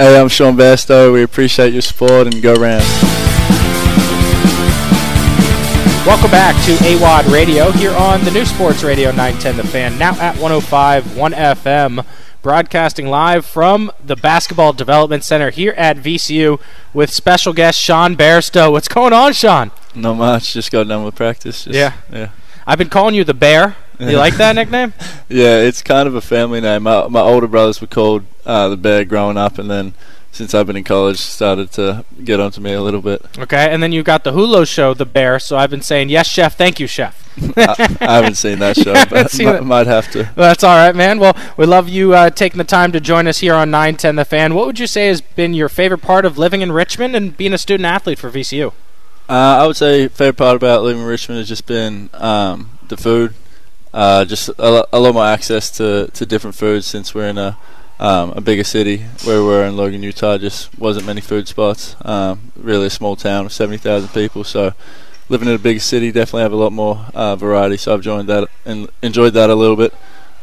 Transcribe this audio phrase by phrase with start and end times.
[0.00, 1.12] Hey, I'm Sean Bairstow.
[1.12, 2.82] We appreciate your support and go round.
[6.06, 10.12] Welcome back to AWadd Radio here on the new Sports Radio 910 The Fan, now
[10.12, 12.06] at 105 1 FM,
[12.40, 16.58] broadcasting live from the Basketball Development Center here at VCU
[16.94, 18.72] with special guest Sean Bairstow.
[18.72, 19.70] What's going on, Sean?
[19.94, 20.54] Not much.
[20.54, 21.64] Just got done with practice.
[21.64, 21.92] Just, Yeah.
[22.10, 22.30] Yeah.
[22.66, 23.76] I've been calling you the Bear.
[24.00, 24.92] You like that nickname?
[25.32, 26.82] Yeah, it's kind of a family name.
[26.82, 29.94] My, my older brothers were called uh, the Bear growing up, and then
[30.32, 33.24] since I've been in college, started to get onto me a little bit.
[33.38, 35.38] Okay, and then you got the Hulu show, the Bear.
[35.38, 36.56] So I've been saying yes, chef.
[36.56, 37.16] Thank you, chef.
[37.56, 39.64] I, I haven't seen that show, but mi- it.
[39.64, 40.24] might have to.
[40.34, 41.20] Well, that's all right, man.
[41.20, 44.24] Well, we love you uh, taking the time to join us here on 910 The
[44.24, 44.54] Fan.
[44.54, 47.52] What would you say has been your favorite part of living in Richmond and being
[47.52, 48.72] a student athlete for VCU?
[49.28, 49.32] Uh,
[49.62, 53.34] I would say favorite part about living in Richmond has just been um, the food.
[53.92, 57.56] Uh, just a, a lot more access to, to different foods since we're in a
[57.98, 60.38] um, a bigger city where we're in Logan, Utah.
[60.38, 61.96] Just wasn't many food spots.
[62.02, 64.42] Um, really a small town of seventy thousand people.
[64.42, 64.72] So
[65.28, 67.76] living in a bigger city definitely have a lot more uh, variety.
[67.76, 69.92] So I've joined that and enjoyed that a little bit.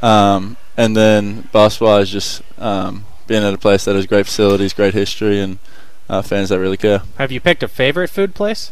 [0.02, 4.74] Um, and then basketball is just um, being at a place that has great facilities,
[4.74, 5.58] great history, and
[6.08, 7.02] uh, fans that really care.
[7.18, 8.72] Have you picked a favorite food place?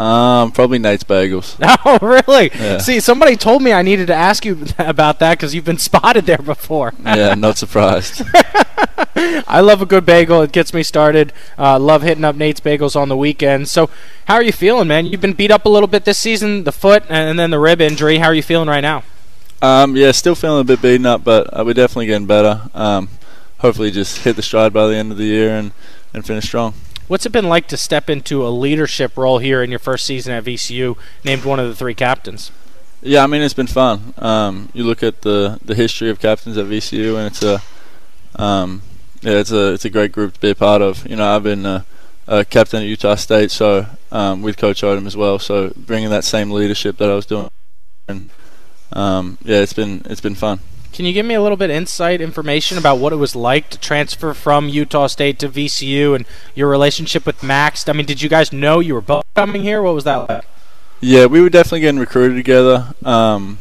[0.00, 1.56] Um, probably Nate's Bagels.
[1.84, 2.50] Oh, really?
[2.54, 2.78] Yeah.
[2.78, 6.26] See, somebody told me I needed to ask you about that because you've been spotted
[6.26, 6.92] there before.
[7.04, 8.22] yeah, not surprised.
[9.16, 10.42] I love a good bagel.
[10.42, 11.32] It gets me started.
[11.58, 13.70] Uh, love hitting up Nate's Bagels on the weekends.
[13.70, 13.90] So,
[14.26, 15.06] how are you feeling, man?
[15.06, 17.80] You've been beat up a little bit this season, the foot and then the rib
[17.80, 18.18] injury.
[18.18, 19.02] How are you feeling right now?
[19.62, 22.62] Um, yeah, still feeling a bit beaten up, but uh, we're definitely getting better.
[22.74, 23.08] Um,
[23.58, 25.72] hopefully, just hit the stride by the end of the year and,
[26.14, 26.74] and finish strong.
[27.10, 30.32] What's it been like to step into a leadership role here in your first season
[30.32, 32.52] at VCU, named one of the three captains?
[33.02, 34.14] Yeah, I mean it's been fun.
[34.16, 37.60] Um, you look at the, the history of captains at VCU, and it's a
[38.40, 38.82] um,
[39.22, 41.04] yeah, it's a it's a great group to be a part of.
[41.04, 41.84] You know, I've been a,
[42.28, 45.40] a captain at Utah State, so um, with Coach Odom as well.
[45.40, 47.48] So bringing that same leadership that I was doing,
[48.06, 48.30] and
[48.92, 50.60] um, yeah, it's been it's been fun.
[51.00, 53.78] Can you give me a little bit insight information about what it was like to
[53.78, 57.88] transfer from Utah State to VCU and your relationship with Max?
[57.88, 59.80] I mean, did you guys know you were both coming here?
[59.80, 60.44] What was that like?
[61.00, 62.92] Yeah, we were definitely getting recruited together.
[63.02, 63.56] Um,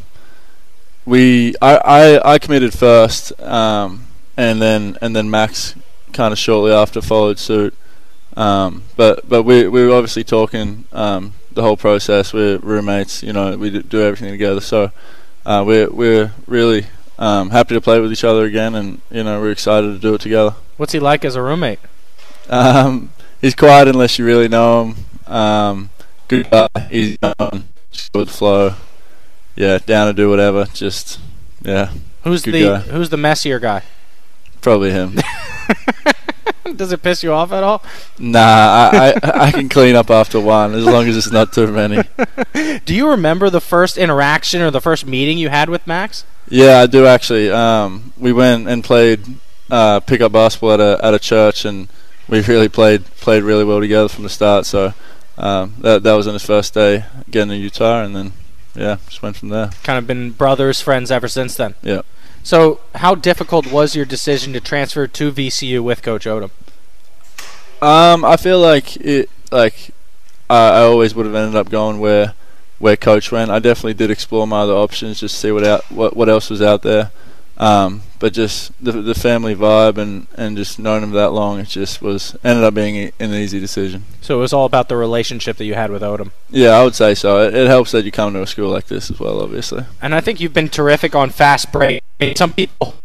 [1.05, 5.75] we, I, I, I committed first, um, and then and then Max
[6.11, 7.73] kind of shortly after followed suit.
[8.35, 12.33] Um, but but we we were obviously talking um, the whole process.
[12.33, 13.55] We're roommates, you know.
[13.55, 14.91] We do- everything together, so
[15.45, 16.87] uh, we're we're really
[17.19, 20.15] um, happy to play with each other again, and you know we're excited to do
[20.15, 20.55] it together.
[20.77, 21.79] What's he like as a roommate?
[22.49, 25.31] Um, he's quiet unless you really know him.
[25.31, 25.89] Um,
[26.27, 28.73] good guy, easy on, just go with the flow.
[29.55, 30.65] Yeah, down to do whatever.
[30.73, 31.19] Just
[31.61, 31.91] yeah,
[32.23, 32.79] Who's Good the guy.
[32.79, 33.83] Who's the messier guy?
[34.61, 35.15] probably him.
[36.75, 37.81] Does it piss you off at all?
[38.19, 38.39] nah,
[38.93, 42.03] I, I I can clean up after one as long as it's not too many.
[42.85, 46.25] Do you remember the first interaction or the first meeting you had with Max?
[46.49, 47.51] Yeah, I do actually.
[47.51, 49.21] Um, we went and played
[49.69, 51.87] uh, pickup basketball at a at a church, and
[52.27, 54.65] we really played played really well together from the start.
[54.65, 54.93] So
[55.37, 58.33] um, that that was on his first day getting to Utah, and then
[58.75, 59.69] yeah, just went from there.
[59.83, 61.75] Kind of been brothers, friends ever since then.
[61.81, 62.01] Yeah.
[62.43, 66.51] So, how difficult was your decision to transfer to VCU with Coach Odom?
[67.81, 69.29] Um, I feel like it.
[69.51, 69.91] Like
[70.49, 72.33] I, I always would have ended up going where
[72.79, 73.51] where coach went.
[73.51, 76.61] I definitely did explore my other options, just see what out what what else was
[76.61, 77.11] out there.
[77.57, 81.67] Um, but just the the family vibe and and just knowing him that long, it
[81.67, 84.05] just was ended up being an easy decision.
[84.21, 86.31] So it was all about the relationship that you had with Odom.
[86.49, 87.45] Yeah, I would say so.
[87.45, 89.83] It, it helps that you come to a school like this as well, obviously.
[90.01, 92.01] And I think you've been terrific on fast break.
[92.35, 92.95] Some people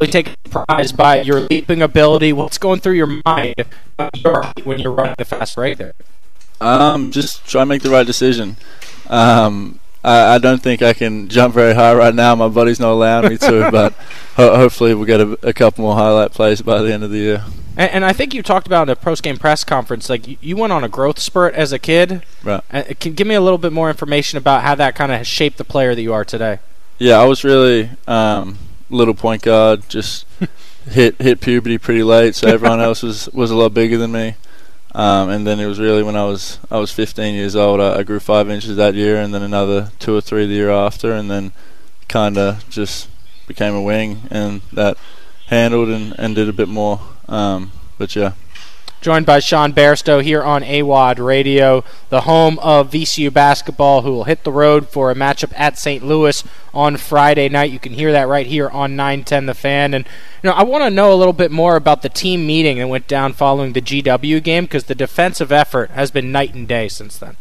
[0.00, 2.32] really take surprised by your leaping ability.
[2.32, 3.64] What's going through your mind
[4.62, 5.92] when you're running the fast break there?
[6.60, 8.56] Um, just try and make the right decision.
[9.08, 12.34] Um, I, I don't think I can jump very high right now.
[12.34, 13.94] My body's not allowing me to, but
[14.36, 17.18] ho- hopefully we'll get a, a couple more highlight plays by the end of the
[17.18, 17.44] year.
[17.76, 20.36] And, and I think you talked about in a post game press conference, like you,
[20.40, 22.22] you went on a growth spurt as a kid.
[22.42, 22.62] Right.
[22.70, 25.56] Uh, can give me a little bit more information about how that kind of shaped
[25.56, 26.58] the player that you are today.
[26.98, 28.58] Yeah, I was really um,
[28.90, 29.88] little point guard.
[29.88, 30.26] Just
[30.90, 34.36] hit hit puberty pretty late, so everyone else was, was a lot bigger than me.
[34.94, 37.80] Um, and then it was really when I was I was 15 years old.
[37.80, 40.70] I, I grew five inches that year, and then another two or three the year
[40.70, 41.52] after, and then
[42.08, 43.08] kind of just
[43.46, 44.96] became a wing, and that
[45.46, 47.00] handled and, and did a bit more.
[47.28, 48.32] Um, but yeah,
[49.04, 54.24] Joined by Sean Bairstow here on AWadd Radio, the home of VCU basketball, who will
[54.24, 56.02] hit the road for a matchup at St.
[56.02, 56.42] Louis
[56.72, 57.70] on Friday night.
[57.70, 59.92] You can hear that right here on 910 The Fan.
[59.92, 60.06] And
[60.42, 62.88] you know, I want to know a little bit more about the team meeting that
[62.88, 66.88] went down following the GW game because the defensive effort has been night and day
[66.88, 67.36] since then.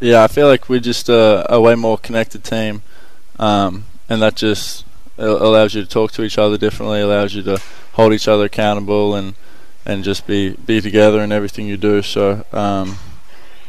[0.00, 2.82] Yeah, I feel like we're just a, a way more connected team,
[3.38, 4.84] um, and that just
[5.16, 7.62] allows you to talk to each other differently, allows you to
[7.92, 9.36] hold each other accountable, and
[9.84, 12.02] and just be be together in everything you do.
[12.02, 12.98] So um,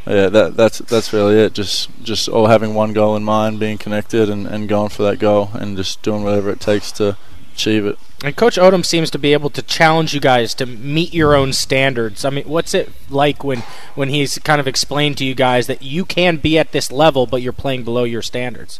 [0.05, 1.53] yeah, that that's that's really it.
[1.53, 5.19] Just just all having one goal in mind, being connected, and, and going for that
[5.19, 7.17] goal, and just doing whatever it takes to
[7.53, 7.97] achieve it.
[8.23, 11.53] And Coach Odom seems to be able to challenge you guys to meet your own
[11.53, 12.25] standards.
[12.25, 13.59] I mean, what's it like when
[13.95, 17.25] when he's kind of explained to you guys that you can be at this level,
[17.25, 18.79] but you're playing below your standards?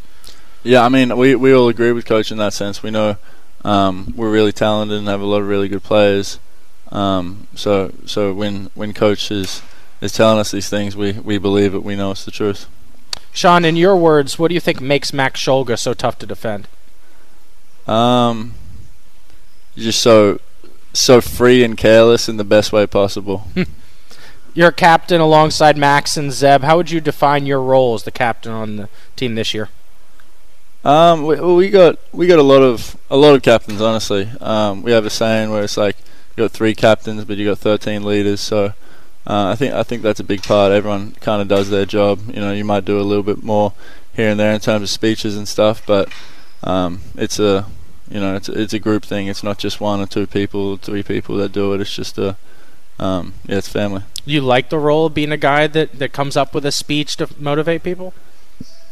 [0.62, 2.82] Yeah, I mean, we we all agree with Coach in that sense.
[2.82, 3.16] We know
[3.64, 6.38] um, we're really talented and have a lot of really good players.
[6.94, 9.62] Um, so so when when Coach is
[10.00, 11.82] is telling us these things, we we believe it.
[11.82, 12.66] We know it's the truth.
[13.32, 16.68] Sean, in your words, what do you think makes Max Shulga so tough to defend?
[17.88, 18.54] Um,
[19.76, 20.40] just so
[20.92, 23.48] so free and careless in the best way possible.
[24.54, 26.62] You're a captain alongside Max and Zeb.
[26.62, 29.68] How would you define your role as the captain on the team this year?
[30.84, 33.80] Um, we, we got we got a lot of a lot of captains.
[33.80, 35.96] Honestly, um, we have a saying where it's like
[36.36, 38.40] you got three captains, but you got 13 leaders.
[38.40, 38.72] So
[39.26, 40.72] uh, I think I think that's a big part.
[40.72, 42.20] Everyone kind of does their job.
[42.28, 43.72] You know, you might do a little bit more
[44.12, 46.12] here and there in terms of speeches and stuff, but
[46.62, 47.66] um, it's a
[48.10, 49.28] you know it's it's a group thing.
[49.28, 51.80] It's not just one or two people, three people that do it.
[51.80, 52.36] It's just a
[52.98, 54.02] um, yeah, it's family.
[54.24, 57.16] You like the role of being a guy that, that comes up with a speech
[57.16, 58.14] to motivate people?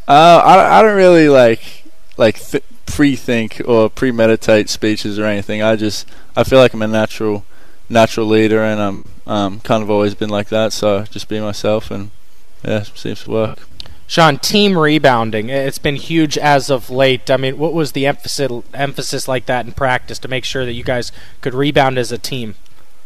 [0.09, 1.85] Uh, I, I don't really like
[2.17, 5.63] like th- pre-think or premeditate speeches or anything.
[5.63, 6.07] I just
[6.37, 7.45] I feel like I'm a natural
[7.89, 10.73] natural leader, and I'm um, kind of always been like that.
[10.73, 12.11] So just be myself, and
[12.63, 13.59] yeah, seems to work.
[14.07, 15.49] Sean, team rebounding.
[15.49, 17.31] It's been huge as of late.
[17.31, 20.75] I mean, what was the emphasis emphasis like that in practice to make sure that
[20.75, 22.55] you guys could rebound as a team?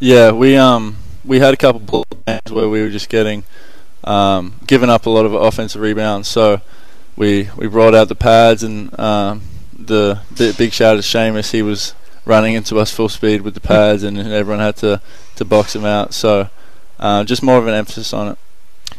[0.01, 3.45] Yeah, we um we had a couple games where we were just getting
[4.03, 6.27] um, giving up a lot of offensive rebounds.
[6.27, 6.61] So
[7.15, 9.43] we we brought out the pads and um,
[9.87, 10.21] the
[10.59, 11.53] big shout out to Seamus.
[11.53, 11.95] He was
[12.25, 15.01] running into us full speed with the pads, and everyone had to
[15.37, 16.15] to box him out.
[16.15, 16.49] So
[16.99, 18.39] uh, just more of an emphasis on it.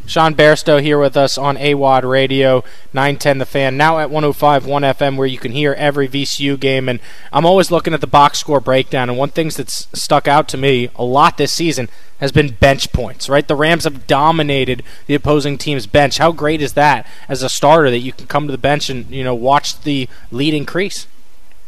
[0.07, 2.63] Sean Bairstow here with us on AWadd Radio
[2.94, 6.88] 910 The Fan, now at 105.1 FM, where you can hear every VCU game.
[6.88, 7.01] And
[7.33, 10.57] I'm always looking at the box score breakdown, and one thing that's stuck out to
[10.57, 11.89] me a lot this season
[12.21, 13.45] has been bench points, right?
[13.45, 16.19] The Rams have dominated the opposing team's bench.
[16.19, 19.10] How great is that as a starter that you can come to the bench and,
[19.12, 21.06] you know, watch the lead increase?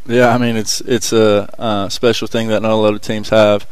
[0.06, 3.66] Yeah, I mean, it's it's a special thing that not a lot of teams have.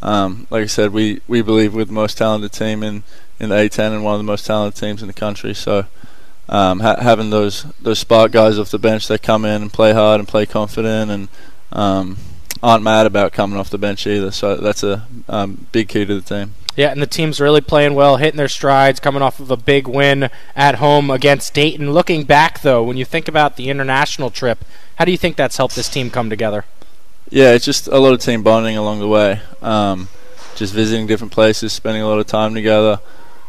[0.00, 3.02] Um, like I said, we, we believe we're the most talented team in–
[3.40, 5.54] in the A10 and one of the most talented teams in the country.
[5.54, 5.86] So
[6.48, 9.92] um, ha- having those those spark guys off the bench that come in and play
[9.92, 11.28] hard and play confident and
[11.72, 12.18] um,
[12.62, 14.30] aren't mad about coming off the bench either.
[14.30, 16.54] So that's a um, big key to the team.
[16.76, 19.86] Yeah, and the team's really playing well, hitting their strides, coming off of a big
[19.86, 21.92] win at home against Dayton.
[21.92, 24.64] Looking back, though, when you think about the international trip,
[24.96, 26.64] how do you think that's helped this team come together?
[27.30, 29.40] Yeah, it's just a lot of team bonding along the way.
[29.62, 30.08] Um,
[30.56, 32.98] just visiting different places, spending a lot of time together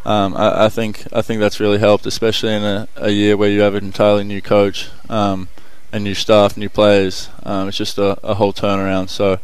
[0.06, 3.50] um, I, I, think I think that's really helped, especially in a, a year where
[3.50, 5.48] you have an entirely new coach um,
[5.92, 7.30] and new staff, new players.
[7.44, 9.10] Um, it's just a, a, whole turnaround.
[9.10, 9.40] So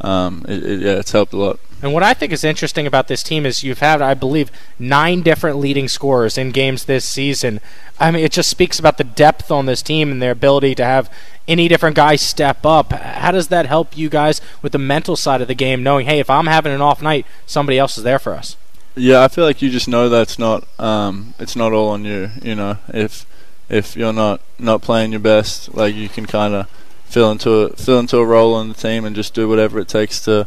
[0.00, 1.60] um, it, it, yeah, it's helped a lot.
[1.80, 5.22] And what I think is interesting about this team is you've had, I believe, nine
[5.22, 7.60] different leading scorers in games this season.
[8.00, 10.84] I mean, it just speaks about the depth on this team and their ability to
[10.84, 11.12] have
[11.46, 12.92] any different guys step up.
[12.92, 16.18] How does that help you guys with the mental side of the game, knowing, hey,
[16.18, 18.56] if I'm having an off night, somebody else is there for us?
[18.96, 22.30] Yeah, I feel like you just know that's not um, it's not all on you.
[22.42, 23.26] You know, if
[23.68, 26.68] if you're not not playing your best, like you can kind of
[27.04, 29.88] fill into a fill into a role on the team and just do whatever it
[29.88, 30.46] takes to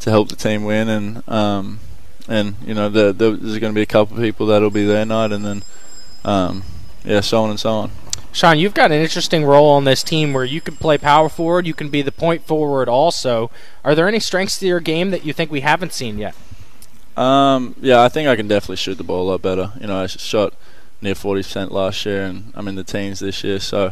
[0.00, 0.88] to help the team win.
[0.88, 1.80] And um,
[2.28, 4.84] and you know, the, the, there's going to be a couple of people that'll be
[4.84, 5.62] their night, and then
[6.24, 6.64] um,
[7.04, 7.90] yeah, so on and so on.
[8.32, 11.66] Sean, you've got an interesting role on this team where you can play power forward,
[11.66, 13.50] you can be the point forward also.
[13.82, 16.34] Are there any strengths to your game that you think we haven't seen yet?
[17.18, 19.72] Um, yeah, I think I can definitely shoot the ball a lot better.
[19.80, 20.54] You know, I shot
[21.00, 23.86] near 40% last year, and I'm in the teens this year, so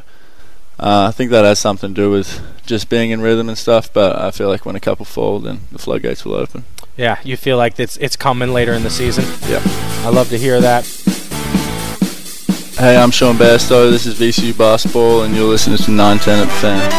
[0.78, 3.92] uh, I think that has something to do with just being in rhythm and stuff.
[3.92, 6.64] But I feel like when a couple fall, then the floodgates will open.
[6.96, 9.24] Yeah, you feel like it's it's coming later in the season.
[9.48, 9.60] Yeah,
[10.04, 10.86] I love to hear that.
[12.78, 13.90] Hey, I'm Sean Bairstow.
[13.90, 16.92] This is VCU basketball, and you're listening to 910 at the Fan.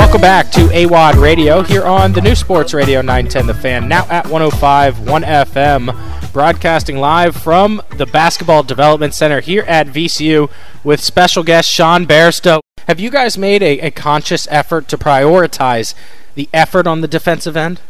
[0.00, 4.06] Welcome back to AWadd Radio here on the new Sports Radio 910 The Fan, now
[4.08, 10.50] at 105 1 FM, broadcasting live from the Basketball Development Center here at VCU
[10.82, 12.60] with special guest Sean Bairstow.
[12.88, 15.94] Have you guys made a, a conscious effort to prioritize
[16.34, 17.80] the effort on the defensive end?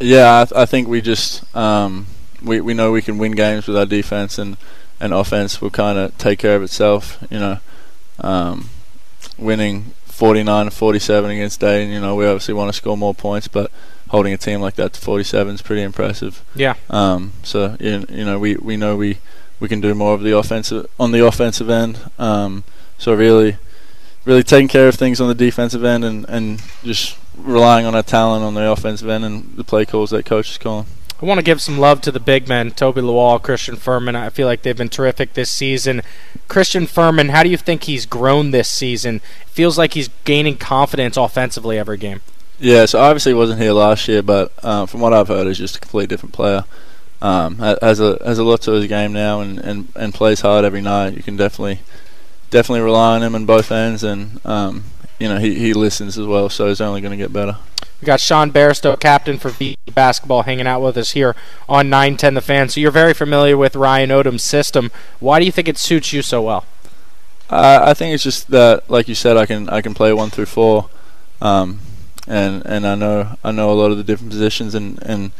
[0.00, 2.08] Yeah, I, th- I think we just um,
[2.42, 4.56] we we know we can win games with our defense, and
[4.98, 7.24] and offense will kind of take care of itself.
[7.30, 7.58] You know,
[8.18, 8.70] um,
[9.38, 11.90] winning 49 to 47 against Dayton.
[11.90, 13.70] You know, we obviously want to score more points, but
[14.10, 16.44] holding a team like that to 47 is pretty impressive.
[16.54, 16.74] Yeah.
[16.90, 19.18] Um, so you, you know, we, we know we,
[19.58, 21.98] we can do more of the offensive on the offensive end.
[22.18, 22.62] Um,
[22.98, 23.56] so really,
[24.26, 28.02] really taking care of things on the defensive end and, and just relying on our
[28.02, 30.86] talent on the offensive end and the play calls that coach is calling.
[31.22, 34.16] I want to give some love to the big men, Toby Lawal, Christian Fermin.
[34.16, 36.02] I feel like they've been terrific this season.
[36.48, 39.16] Christian Fermin, how do you think he's grown this season?
[39.42, 42.22] It feels like he's gaining confidence offensively every game.
[42.58, 45.58] Yeah, so obviously he wasn't here last year, but uh, from what I've heard, he's
[45.58, 46.64] just a completely different player.
[47.20, 50.64] Um, has a has a lot to his game now, and, and, and plays hard
[50.64, 51.14] every night.
[51.14, 51.78] You can definitely
[52.50, 54.84] definitely rely on him on both ends, and um,
[55.20, 57.58] you know he, he listens as well, so he's only going to get better.
[58.02, 61.36] We got Sean Bairstow, captain for V basketball, hanging out with us here
[61.68, 62.68] on 910 The Fan.
[62.68, 64.90] So you're very familiar with Ryan Odom's system.
[65.20, 66.64] Why do you think it suits you so well?
[67.48, 70.30] Uh, I think it's just that, like you said, I can I can play one
[70.30, 70.90] through four,
[71.40, 71.78] um,
[72.26, 75.30] and and I know I know a lot of the different positions, and, and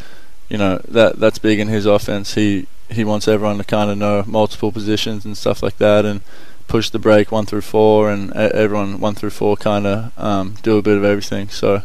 [0.48, 2.34] you know that that's big in his offense.
[2.34, 6.20] He he wants everyone to kind of know multiple positions and stuff like that, and
[6.68, 10.78] push the break one through four, and everyone one through four kind of um, do
[10.78, 11.48] a bit of everything.
[11.48, 11.82] So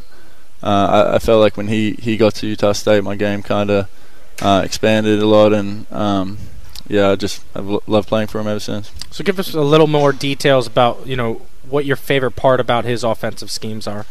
[0.64, 3.90] I, I, felt like when he, he got to Utah State, my game kind of
[4.42, 6.38] uh, expanded a lot, and um,
[6.88, 8.92] yeah, I just I've l- loved playing for him ever since.
[9.12, 12.86] So give us a little more details about you know what your favorite part about
[12.86, 14.06] his offensive schemes are.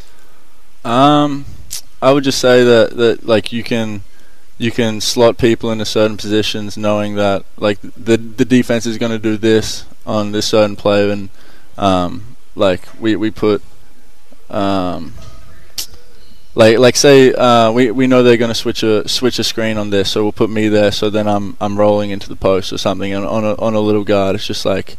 [0.85, 1.47] Um,
[2.01, 4.03] I would just say that that like you can
[4.59, 9.13] you can slot people into certain positions, knowing that like the the defense is going
[9.13, 11.29] to do this on this certain play, and
[11.77, 13.63] um, like we we put
[14.51, 15.15] um,
[16.57, 19.77] like like say uh, we we know they're going to switch a switch a screen
[19.77, 20.91] on this, so we'll put me there.
[20.91, 23.81] So then I'm I'm rolling into the post or something, and on a on a
[23.81, 24.97] little guard, it's just like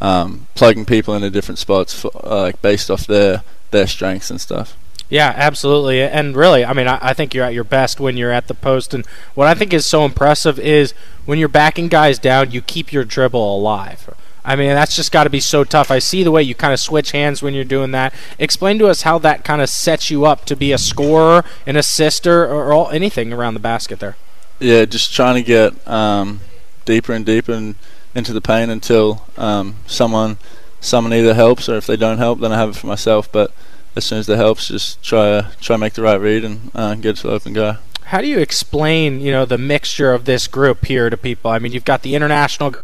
[0.00, 4.40] um, plugging people into different spots, for, uh, like based off their their strengths and
[4.40, 4.76] stuff.
[5.08, 6.02] Yeah, absolutely.
[6.02, 8.52] And really, I mean, I, I, think you're at your best when you're at the
[8.52, 8.92] post.
[8.92, 10.92] And what I think is so impressive is
[11.24, 14.14] when you're backing guys down, you keep your dribble alive.
[14.48, 15.90] I mean, that's just got to be so tough.
[15.90, 18.14] I see the way you kind of switch hands when you're doing that.
[18.38, 21.76] Explain to us how that kind of sets you up to be a scorer, an
[21.76, 24.16] assister, or all, anything around the basket there.
[24.58, 26.40] Yeah, just trying to get um,
[26.86, 27.74] deeper and deeper in,
[28.14, 30.38] into the paint until um, someone
[30.80, 33.30] someone either helps or if they don't help, then I have it for myself.
[33.30, 33.52] But
[33.96, 37.16] as soon as it helps, just try try make the right read and uh, get
[37.16, 37.76] to the open guy
[38.08, 41.50] how do you explain, you know, the mixture of this group here to people?
[41.50, 42.74] I mean, you've got the international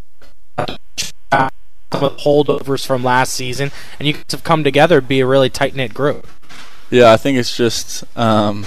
[1.91, 5.75] holdovers from last season, and you guys have come together to be a really tight
[5.75, 6.27] knit group.
[6.89, 8.65] Yeah, I think it's just, um,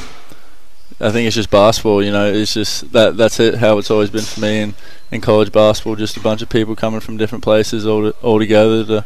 [1.01, 2.03] I think it's just basketball.
[2.03, 3.57] You know, it's just that that's it.
[3.57, 4.75] How it's always been for me in,
[5.11, 5.97] in college basketball.
[5.97, 9.05] Just a bunch of people coming from different places all to, all together to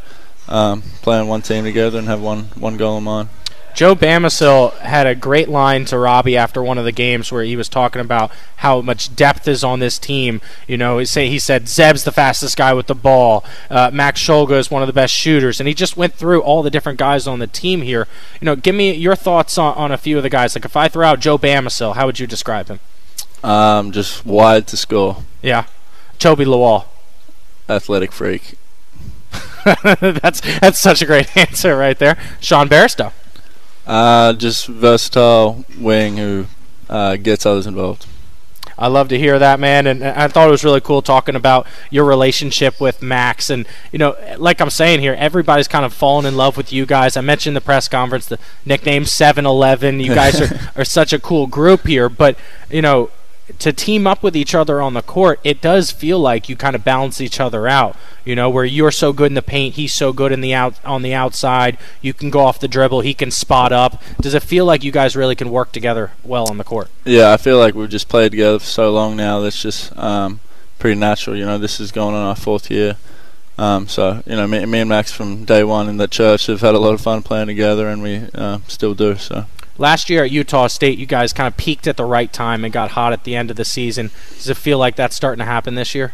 [0.49, 3.29] um, play on one team together and have one one goal in mind.
[3.75, 7.57] Joe Bamisile had a great line to Robbie after one of the games where he
[7.57, 10.41] was talking about how much depth is on this team.
[10.67, 13.45] You know, he say he said Zeb's the fastest guy with the ball.
[13.71, 16.62] Uh, Max Shulga is one of the best shooters, and he just went through all
[16.62, 18.07] the different guys on the team here.
[18.41, 20.55] You know, give me your thoughts on, on a few of the guys.
[20.55, 22.81] Like if I throw out Joe Bamisile, how would you describe him?
[23.43, 25.25] Um, just wide to score.
[25.41, 25.67] Yeah,
[26.19, 26.85] Toby Lawal,
[27.69, 28.55] athletic freak.
[30.00, 32.19] that's that's such a great answer right there.
[32.41, 33.12] Sean Bairstow.
[33.87, 36.47] Uh, just versatile wing who
[36.89, 38.07] uh, gets others involved.
[38.79, 39.87] I love to hear that, man.
[39.87, 43.51] And I thought it was really cool talking about your relationship with Max.
[43.51, 46.87] And, you know, like I'm saying here, everybody's kind of fallen in love with you
[46.87, 47.17] guys.
[47.17, 50.01] I mentioned the press conference, the nickname 7 Eleven.
[50.01, 52.09] You guys are, are such a cool group here.
[52.09, 52.37] But,
[52.71, 53.11] you know,
[53.59, 56.77] to team up with each other on the court, it does feel like you kind
[56.77, 57.97] of balance each other out.
[58.25, 60.83] You know, where you're so good in the paint, he's so good in the out
[60.85, 61.79] on the outside.
[62.01, 64.03] You can go off the dribble, he can spot up.
[64.21, 66.89] Does it feel like you guys really can work together well on the court?
[67.05, 69.41] Yeah, I feel like we've just played together for so long now.
[69.41, 70.41] That's just um,
[70.79, 71.37] pretty natural.
[71.37, 72.97] You know, this is going on our fourth year.
[73.59, 76.63] Um, so you know, me, me, and Max from day one in the church have
[76.63, 79.17] had a lot of fun playing together, and we uh, still do.
[79.17, 79.47] So
[79.79, 82.73] Last year at Utah State, you guys kind of peaked at the right time and
[82.73, 84.11] got hot at the end of the season.
[84.35, 86.12] Does it feel like that's starting to happen this year?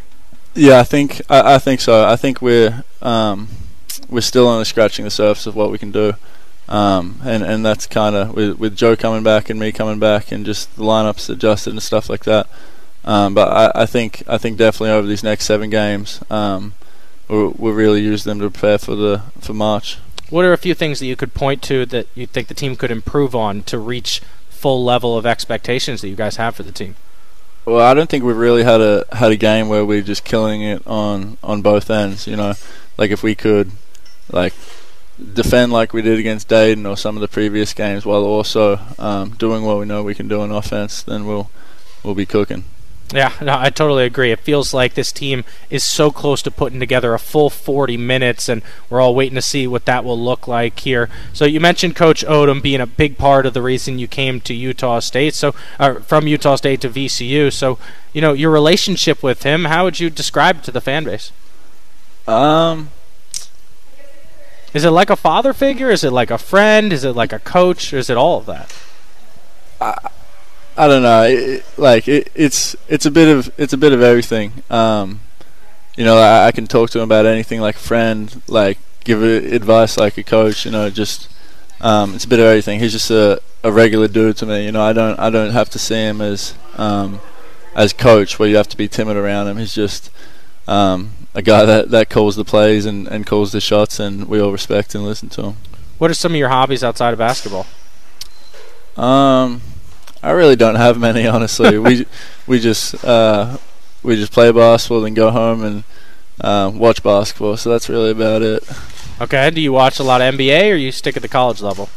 [0.55, 2.07] Yeah, I think I, I think so.
[2.07, 3.49] I think we're um,
[4.09, 6.15] we're still only scratching the surface of what we can do.
[6.69, 10.31] Um, and and that's kind of with with Joe coming back and me coming back
[10.31, 12.47] and just the lineups adjusted and stuff like that.
[13.05, 16.75] Um, but I, I think I think definitely over these next seven games, um,
[17.27, 19.99] we'll, we'll really use them to prepare for the for March.
[20.31, 22.77] What are a few things that you could point to that you think the team
[22.77, 24.21] could improve on to reach
[24.51, 26.97] full level of expectations that you guys have for the team?
[27.65, 30.63] Well, I don't think we've really had a had a game where we're just killing
[30.63, 32.27] it on on both ends.
[32.27, 32.55] You know,
[32.97, 33.73] like if we could,
[34.31, 34.55] like
[35.33, 39.31] defend like we did against Dayton or some of the previous games, while also um,
[39.31, 41.51] doing what we know we can do on offense, then we'll
[42.03, 42.65] we'll be cooking.
[43.13, 44.33] Yeah, no, I totally agree.
[44.33, 48.51] It feels like this team is so close to putting together a full 40 minutes,
[48.51, 48.61] and
[48.91, 51.09] we're all waiting to see what that will look like here.
[51.33, 54.53] So you mentioned Coach Odom being a big part of the reason you came to
[54.53, 55.53] Utah State, so
[56.03, 57.51] from Utah State to VCU.
[57.51, 57.79] So
[58.13, 59.65] you know your relationship with him.
[59.65, 61.33] How would you describe it to the fan base?
[62.27, 62.91] Um,
[64.75, 65.91] is it like a father figure?
[65.91, 66.93] Is it like a friend?
[66.93, 67.91] Is it like a coach?
[67.95, 68.75] Or is it all of that?
[69.81, 70.11] I,
[70.79, 71.25] I don't know.
[71.25, 74.53] It, like it, it's it's a bit of it's a bit of everything.
[74.71, 75.21] Um,
[75.97, 79.21] you know, I, I, can talk to him about anything like a friend, like give
[79.21, 80.65] advice like a coach.
[80.65, 81.29] You know, just
[81.81, 82.79] um, it's a bit of everything.
[82.79, 84.67] He's just a, a regular dude to me.
[84.67, 87.19] You know, I don't I don't have to see him as um,
[87.75, 89.59] as coach where you have to be timid around him.
[89.59, 90.11] He's just
[90.69, 94.41] um, a guy that, that calls the plays and, and calls the shots, and we
[94.41, 95.57] all respect and listen to him.
[95.99, 97.67] What are some of your hobbies outside of basketball?
[98.97, 99.63] Um,
[100.23, 101.79] I really don't have many, honestly.
[101.79, 102.07] we
[102.47, 103.59] we just uh,
[104.03, 105.85] we just play basketball, then go home and
[106.41, 107.57] uh, watch basketball.
[107.57, 108.69] So that's really about it.
[109.21, 109.51] Okay.
[109.51, 111.89] Do you watch a lot of NBA, or you stick at the college level?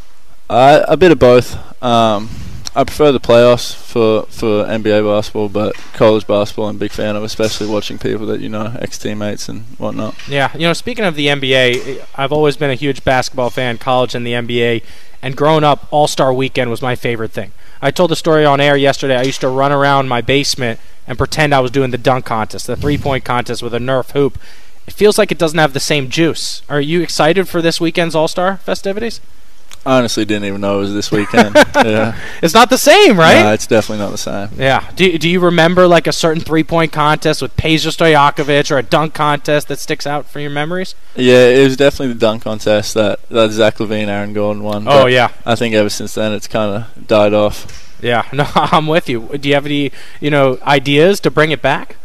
[0.48, 1.82] Uh, a bit of both.
[1.82, 2.28] Um,
[2.74, 7.16] I prefer the playoffs for, for NBA basketball, but college basketball I'm a big fan
[7.16, 10.14] of, especially watching people that you know, ex teammates and whatnot.
[10.26, 14.14] Yeah, you know, speaking of the NBA, I've always been a huge basketball fan, college
[14.14, 14.82] and the NBA,
[15.20, 17.52] and growing up, All Star Weekend was my favorite thing.
[17.82, 19.16] I told the story on air yesterday.
[19.16, 22.66] I used to run around my basement and pretend I was doing the dunk contest,
[22.66, 24.38] the three point contest with a Nerf hoop.
[24.86, 26.62] It feels like it doesn't have the same juice.
[26.68, 29.20] Are you excited for this weekend's All Star festivities?
[29.84, 31.54] I honestly didn't even know it was this weekend.
[31.74, 33.42] yeah, it's not the same, right?
[33.42, 34.48] No, it's definitely not the same.
[34.56, 34.88] Yeah.
[34.94, 38.82] Do Do you remember like a certain three point contest with Peja Stojakovic or a
[38.82, 40.94] dunk contest that sticks out for your memories?
[41.16, 44.84] Yeah, it was definitely the dunk contest that that Zach LaVine, Aaron Gordon won.
[44.86, 45.30] Oh yeah.
[45.44, 47.98] I think ever since then it's kind of died off.
[48.00, 48.24] Yeah.
[48.32, 49.36] No, I'm with you.
[49.36, 51.96] Do you have any you know ideas to bring it back?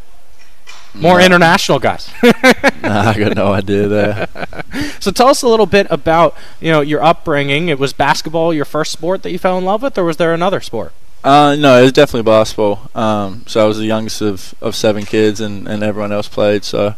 [0.99, 2.09] More international guys.
[2.23, 4.27] nah, I got no idea there.
[4.99, 7.69] so tell us a little bit about you know your upbringing.
[7.69, 10.33] It was basketball your first sport that you fell in love with, or was there
[10.33, 10.93] another sport?
[11.23, 12.89] Uh, no, it was definitely basketball.
[12.95, 16.63] Um, so I was the youngest of, of seven kids, and, and everyone else played.
[16.63, 16.95] So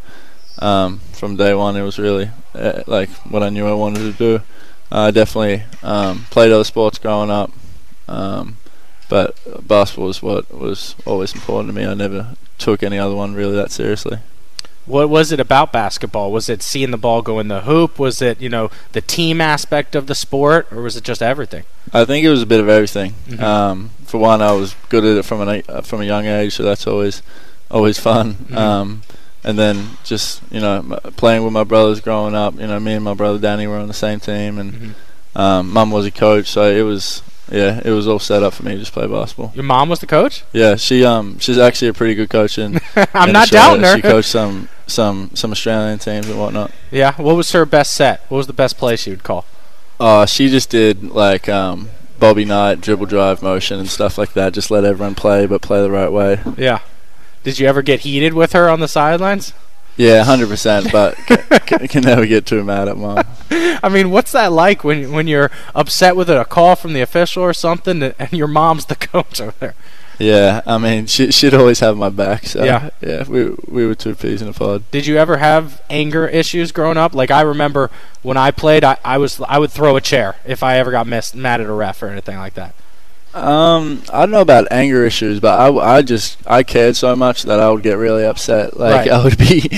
[0.60, 4.14] um, from day one, it was really uh, like what I knew I wanted to
[4.14, 4.36] do.
[4.92, 7.52] Uh, I definitely um, played other sports growing up,
[8.08, 8.58] um,
[9.08, 11.86] but basketball was what was always important to me.
[11.86, 14.20] I never took any other one really that seriously.
[14.86, 16.32] What was it about basketball?
[16.32, 18.00] Was it seeing the ball go in the hoop?
[18.00, 21.64] Was it you know the team aspect of the sport, or was it just everything?
[21.94, 23.14] I think it was a bit of everything.
[23.28, 23.44] Mm-hmm.
[23.44, 26.56] Um, for one, I was good at it from an uh, from a young age,
[26.56, 27.22] so that's always
[27.70, 28.34] always fun.
[28.34, 28.58] Mm-hmm.
[28.58, 29.02] Um,
[29.44, 32.56] and then just you know playing with my brothers growing up.
[32.56, 35.38] You know, me and my brother Danny were on the same team, and mm-hmm.
[35.38, 38.64] um, mum was a coach, so it was yeah, it was all set up for
[38.64, 39.52] me to just play basketball.
[39.56, 40.44] Your mom was the coach?
[40.54, 42.80] Yeah, she um she's actually a pretty good coach and
[43.14, 43.96] I'm not doubting her.
[43.96, 46.72] She coached some some some Australian teams and whatnot.
[46.92, 48.22] Yeah, what was her best set?
[48.30, 49.46] What was the best play she would call?
[50.00, 54.54] Uh, she just did like um Bobby Knight dribble drive motion and stuff like that.
[54.54, 56.42] Just let everyone play, but play the right way.
[56.58, 56.80] Yeah.
[57.44, 59.54] Did you ever get heated with her on the sidelines?
[60.00, 60.94] Yeah, hundred percent.
[60.94, 61.16] But
[61.66, 63.22] can, can never get too mad at mom.
[63.52, 67.44] I mean, what's that like when when you're upset with a call from the official
[67.44, 69.76] or something, and your mom's the coach over there?
[70.18, 72.46] Yeah, I mean, she she'd always have my back.
[72.46, 74.90] So yeah, yeah, we we were two peas in a pod.
[74.90, 77.14] Did you ever have anger issues growing up?
[77.14, 80.64] Like I remember when I played, I, I was I would throw a chair if
[80.64, 82.74] I ever got missed, mad at a ref or anything like that.
[83.40, 87.44] Um, I don't know about anger issues, but I, I just I cared so much
[87.44, 88.78] that I would get really upset.
[88.78, 89.12] Like right.
[89.12, 89.70] I would be,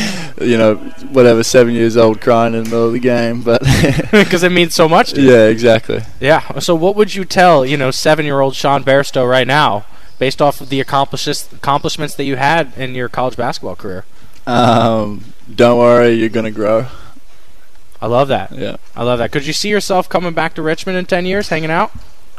[0.42, 0.76] you know,
[1.12, 3.62] whatever, seven years old, crying in the middle of the game, but
[4.12, 5.14] because it means so much.
[5.14, 5.32] to you.
[5.32, 6.02] Yeah, exactly.
[6.20, 6.60] Yeah.
[6.60, 9.86] So what would you tell you know seven-year-old Sean Bairstow right now,
[10.20, 14.06] based off of the accomplishments accomplishments that you had in your college basketball career?
[14.48, 16.88] Um, don't worry, you're gonna grow.
[18.02, 18.52] I love that.
[18.52, 19.32] Yeah, I love that.
[19.32, 21.92] Could you see yourself coming back to Richmond in ten years, hanging out?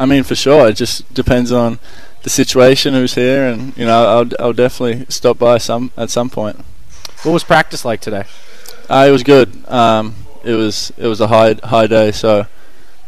[0.02, 0.68] I mean, for sure.
[0.68, 1.78] It just depends on
[2.24, 6.28] the situation, who's here, and you know, I'll I'll definitely stop by some at some
[6.28, 6.56] point.
[7.22, 8.24] What was practice like today?
[8.90, 9.64] Uh, it was good.
[9.68, 12.46] Um, it was it was a high high day, so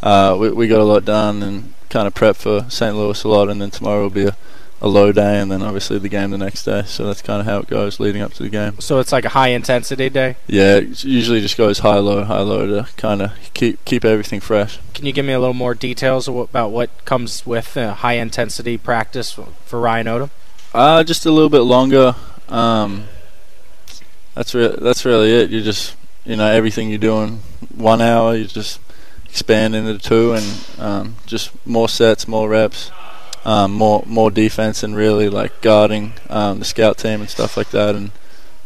[0.05, 2.95] uh, we, we got a lot done and kind of prep for St.
[2.95, 4.37] Louis a lot, and then tomorrow will be a,
[4.85, 6.83] a low day, and then obviously the game the next day.
[6.85, 8.79] So that's kind of how it goes leading up to the game.
[8.81, 10.37] So it's like a high intensity day.
[10.47, 14.41] Yeah, it usually just goes high low, high low to kind of keep keep everything
[14.41, 14.79] fresh.
[14.93, 18.77] Can you give me a little more details about what comes with a high intensity
[18.77, 19.33] practice
[19.65, 20.31] for Ryan Odom?
[20.75, 22.15] Uh, just a little bit longer.
[22.51, 23.05] Um,
[24.35, 25.49] that's re- that's really it.
[25.49, 27.39] You just you know everything you do in
[27.75, 28.81] one hour, you just
[29.25, 32.91] expand into two, and um, just more sets, more reps,
[33.45, 37.71] um, more more defense, and really like guarding um, the scout team and stuff like
[37.71, 38.11] that, and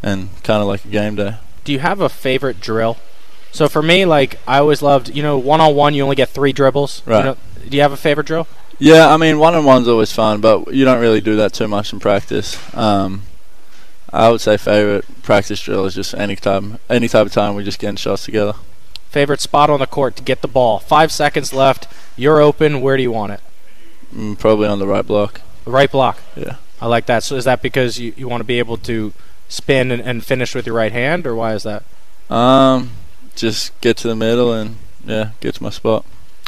[0.02, 1.36] and kind of like a game day.
[1.64, 2.96] Do you have a favorite drill?
[3.52, 6.28] So for me, like I always loved, you know, one on one, you only get
[6.28, 7.02] three dribbles.
[7.06, 7.18] Right.
[7.18, 7.36] You know,
[7.68, 8.46] do you have a favorite drill?
[8.78, 11.66] Yeah, I mean, one on one's always fun, but you don't really do that too
[11.66, 12.56] much in practice.
[12.74, 13.22] Um,
[14.12, 17.64] I would say favorite practice drill is just any time, any type of time we're
[17.64, 18.54] just getting shots together.
[19.10, 20.78] Favorite spot on the court to get the ball.
[20.78, 21.88] Five seconds left.
[22.16, 22.80] You're open.
[22.80, 23.40] Where do you want it?
[24.14, 25.40] Mm, probably on the right block.
[25.64, 26.18] The right block.
[26.36, 26.56] Yeah.
[26.80, 27.22] I like that.
[27.22, 29.12] So is that because you, you want to be able to
[29.48, 31.82] spin and, and finish with your right hand, or why is that?
[32.30, 32.92] Um,
[33.34, 36.04] just get to the middle and yeah, get to my spot.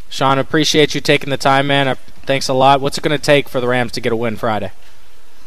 [0.08, 1.88] Sean, appreciate you taking the time, man.
[1.88, 2.80] I, thanks a lot.
[2.80, 4.72] What's it going to take for the Rams to get a win Friday?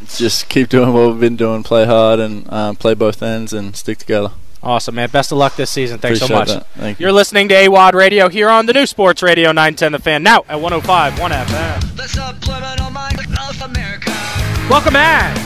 [0.07, 1.63] Just keep doing what we've been doing.
[1.63, 4.31] Play hard and um, play both ends and stick together.
[4.63, 5.09] Awesome, man.
[5.09, 5.99] Best of luck this season.
[5.99, 6.63] Thanks Appreciate so much.
[6.63, 6.67] That.
[6.79, 7.05] Thank you.
[7.05, 10.45] You're listening to AWadd Radio here on the new Sports Radio 910 The Fan, now
[10.47, 11.95] at 105 1 FM.
[11.97, 14.11] The subliminal mind of America.
[14.69, 15.37] Welcome back.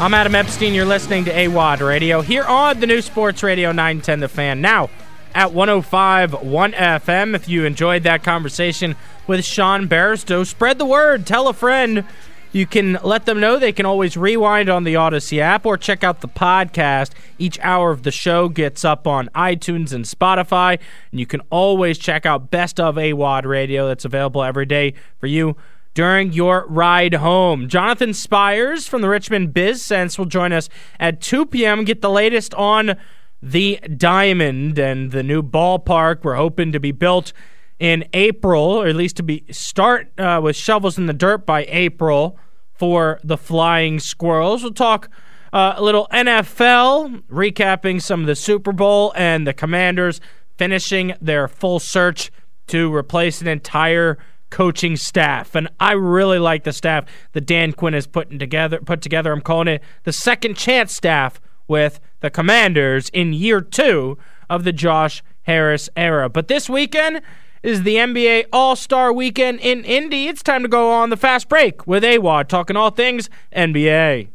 [0.00, 0.74] I'm Adam Epstein.
[0.74, 4.90] You're listening to AWadd Radio here on the new Sports Radio 910 The Fan, now
[5.34, 7.34] at 105 1 FM.
[7.34, 8.94] If you enjoyed that conversation
[9.26, 11.26] with Sean Bairstow, spread the word.
[11.26, 12.04] Tell a friend.
[12.52, 16.02] You can let them know they can always rewind on the Audacy app or check
[16.02, 17.10] out the podcast.
[17.38, 20.78] Each hour of the show gets up on iTunes and Spotify,
[21.10, 25.26] and you can always check out Best of AWadd Radio that's available every day for
[25.26, 25.56] you
[25.94, 27.68] during your ride home.
[27.68, 30.68] Jonathan Spiers from the Richmond BizSense will join us
[31.00, 31.84] at 2 p.m.
[31.84, 32.96] Get the latest on
[33.42, 37.32] the Diamond and the new ballpark we're hoping to be built
[37.78, 41.64] in April, or at least to be start uh, with shovels in the dirt by
[41.68, 42.38] April
[42.72, 44.62] for the Flying Squirrels.
[44.62, 45.10] We'll talk
[45.52, 50.20] uh, a little NFL, recapping some of the Super Bowl and the Commanders
[50.56, 52.30] finishing their full search
[52.68, 54.18] to replace an entire
[54.50, 55.54] coaching staff.
[55.54, 59.32] And I really like the staff that Dan Quinn has putting together put together.
[59.32, 64.72] I'm calling it the second chance staff with the Commanders in year two of the
[64.72, 66.28] Josh Harris era.
[66.28, 67.20] But this weekend
[67.66, 70.28] is the NBA All Star Weekend in Indy.
[70.28, 74.28] It's time to go on the fast break with AWadd, talking all things NBA.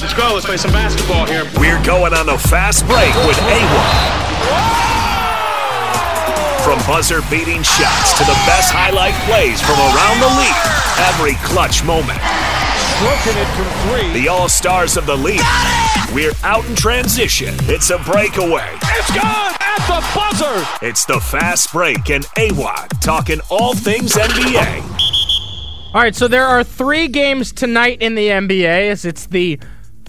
[0.00, 0.30] Let's go.
[0.32, 1.42] Let's play some basketball here.
[1.58, 4.30] We're going on a fast break with AWadd.
[6.62, 10.60] From buzzer beating shots to the best highlight plays from around the league,
[11.10, 12.20] every clutch moment.
[13.02, 14.22] Working it from three.
[14.22, 15.40] The all stars of the league.
[16.12, 17.54] We're out in transition.
[17.62, 18.68] It's a breakaway.
[18.82, 20.84] It's good at the buzzer.
[20.84, 24.80] It's the fast break and AWadd talking all things NBA.
[25.94, 29.60] All right, so there are three games tonight in the NBA as it's the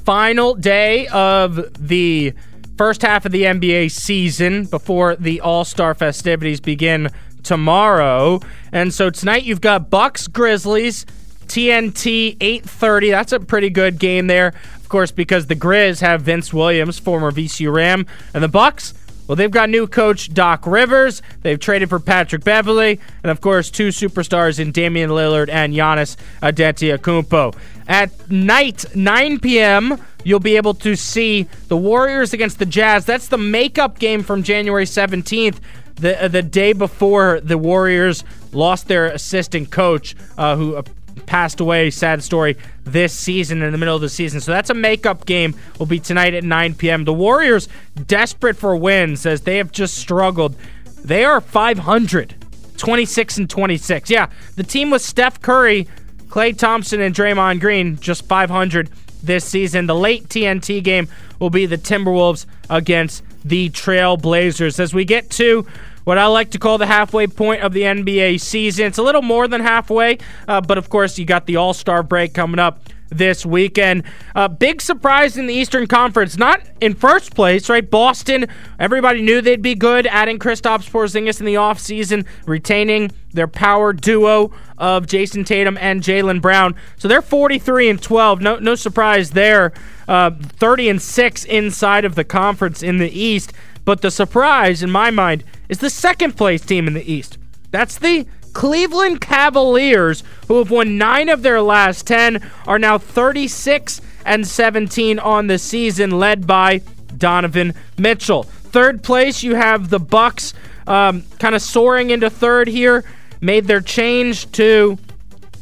[0.04, 2.34] final day of the
[2.80, 7.10] first half of the NBA season before the All Star festivities begin
[7.44, 8.40] tomorrow.
[8.72, 11.06] And so tonight you've got Bucks Grizzlies.
[11.48, 13.12] TNT 8:30.
[13.12, 14.54] That's a pretty good game there.
[14.92, 18.94] Course, because the Grizz have Vince Williams, former VCU Ram, and the Bucks.
[19.26, 21.22] Well, they've got new coach Doc Rivers.
[21.44, 26.18] They've traded for Patrick Beverley, and of course, two superstars in Damian Lillard and Giannis
[26.42, 27.56] Antetokounmpo.
[27.88, 33.06] At night, 9 p.m., you'll be able to see the Warriors against the Jazz.
[33.06, 35.60] That's the makeup game from January 17th,
[35.96, 40.84] the uh, the day before the Warriors lost their assistant coach, uh, who uh,
[41.32, 41.90] passed away.
[41.90, 44.42] Sad story this season in the middle of the season.
[44.42, 45.56] So that's a makeup game.
[45.80, 47.06] Will be tonight at 9 p.m.
[47.06, 47.70] The Warriors
[48.06, 50.58] desperate for wins as they have just struggled.
[51.06, 52.36] They are 500,
[52.76, 54.10] 26 and 26.
[54.10, 55.88] Yeah, the team with Steph Curry,
[56.28, 58.90] Klay Thompson, and Draymond Green just 500
[59.24, 59.86] this season.
[59.86, 61.08] The late TNT game
[61.40, 64.82] will be the Timberwolves against the Trailblazers.
[64.82, 65.66] As we get to
[66.04, 68.88] what I like to call the halfway point of the NBA season.
[68.88, 72.04] It's a little more than halfway, uh, but of course, you got the All Star
[72.04, 74.04] break coming up this weekend.
[74.34, 77.88] Uh, big surprise in the Eastern Conference, not in first place, right?
[77.88, 78.48] Boston,
[78.80, 84.52] everybody knew they'd be good, adding Kristaps Porzingis in the offseason, retaining their power duo
[84.78, 86.76] of Jayson Tatum and Jaylen Brown.
[86.98, 88.42] So they're 43 and 12.
[88.42, 89.74] No, no surprise there.
[90.08, 93.54] Uh, 30 and 6 inside of the conference in the East.
[93.86, 97.38] But the surprise, in my mind, is the second place team in the East.
[97.72, 104.02] That's the Cleveland Cavaliers, who have won nine of their last 10, are now 36
[104.26, 106.82] and 17 on the season, led by
[107.18, 108.44] Donovan Mitchell.
[108.44, 110.54] Third place, you have the Bucks,
[110.88, 113.04] um, kind of soaring into third here.
[113.40, 115.00] Made their change to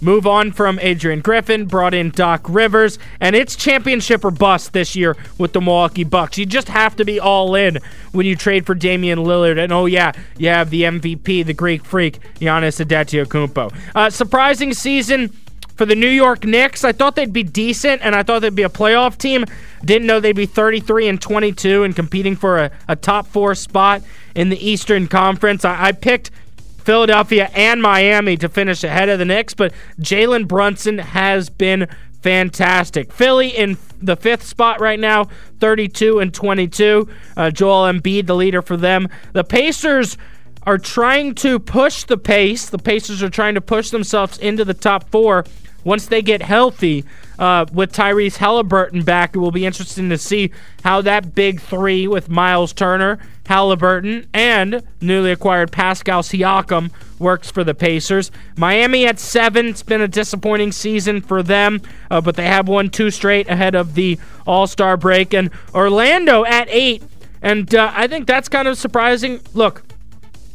[0.02, 4.96] move on from Adrian Griffin, brought in Doc Rivers, and it's championship or bust this
[4.96, 6.38] year with the Milwaukee Bucks.
[6.38, 7.80] You just have to be all in
[8.12, 9.62] when you trade for Damian Lillard.
[9.62, 13.74] And oh yeah, you have the MVP, the Greek freak, Giannis Antetokounmpo.
[13.96, 15.34] Uh, surprising season
[15.80, 16.84] for the New York Knicks.
[16.84, 19.46] I thought they'd be decent, and I thought they'd be a playoff team.
[19.86, 24.02] Didn't know they'd be 33 and 22 and competing for a, a top four spot
[24.36, 25.64] in the Eastern Conference.
[25.64, 26.32] I, I picked
[26.80, 31.88] Philadelphia and Miami to finish ahead of the Knicks, but Jalen Brunson has been
[32.22, 33.14] fantastic.
[33.14, 35.28] Philly in the fifth spot right now,
[35.60, 37.08] 32 and 22.
[37.38, 39.08] Uh, Joel Embiid, the leader for them.
[39.34, 40.18] The Pacers
[40.64, 42.70] are trying to push the pace.
[42.70, 45.46] The Pacers are trying to push themselves into the top four
[45.84, 47.06] once they get healthy
[47.38, 50.52] uh, with Tyrese Haliburton back, it will be interesting to see
[50.84, 57.64] how that big three with Miles Turner, Haliburton, and newly acquired Pascal Siakam works for
[57.64, 58.32] the Pacers.
[58.56, 59.68] Miami at seven.
[59.68, 61.82] It's been a disappointing season for them,
[62.12, 65.34] uh, but they have won two straight ahead of the All Star break.
[65.34, 67.04] And Orlando at eight.
[67.42, 69.42] And uh, I think that's kind of surprising.
[69.54, 69.84] Look,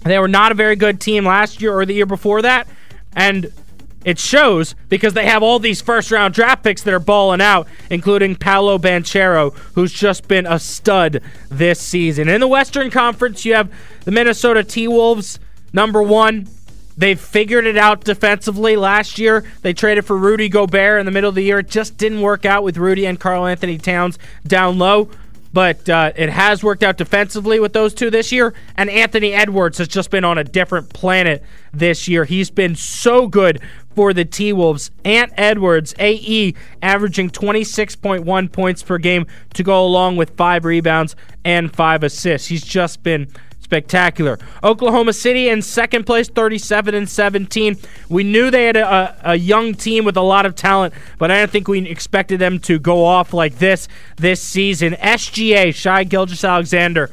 [0.05, 2.69] they were not a very good team last year or the year before that.
[3.17, 3.53] And
[4.05, 7.67] it shows because they have all these first round draft picks that are balling out,
[7.90, 12.29] including Paolo Banchero, who's just been a stud this season.
[12.29, 13.73] In the Western Conference, you have
[14.05, 15.38] the Minnesota T Wolves,
[15.73, 16.47] number one.
[16.97, 18.77] They've figured it out defensively.
[18.77, 21.59] Last year, they traded for Rudy Gobert in the middle of the year.
[21.59, 25.11] It just didn't work out with Rudy and Karl-Anthony Towns down low
[25.55, 28.53] but uh, it has worked out defensively with those two this year.
[28.77, 32.25] And Anthony Edwards has just been on a different planet this year.
[32.25, 33.62] He's been so good
[33.95, 34.91] for the T Wolves.
[35.05, 41.75] Ant Edwards, AE, averaging 26.1 points per game to go along with five rebounds and
[41.75, 42.49] five assists.
[42.49, 43.29] He's just been
[43.65, 44.39] spectacular.
[44.63, 47.77] Oklahoma City in second place, 37 and 17.
[48.09, 51.39] We knew they had a, a, young team with a lot of talent, but I
[51.39, 54.93] don't think we expected them to go off like this this season.
[54.93, 57.11] SGA, Shai Gilgeous-Alexander.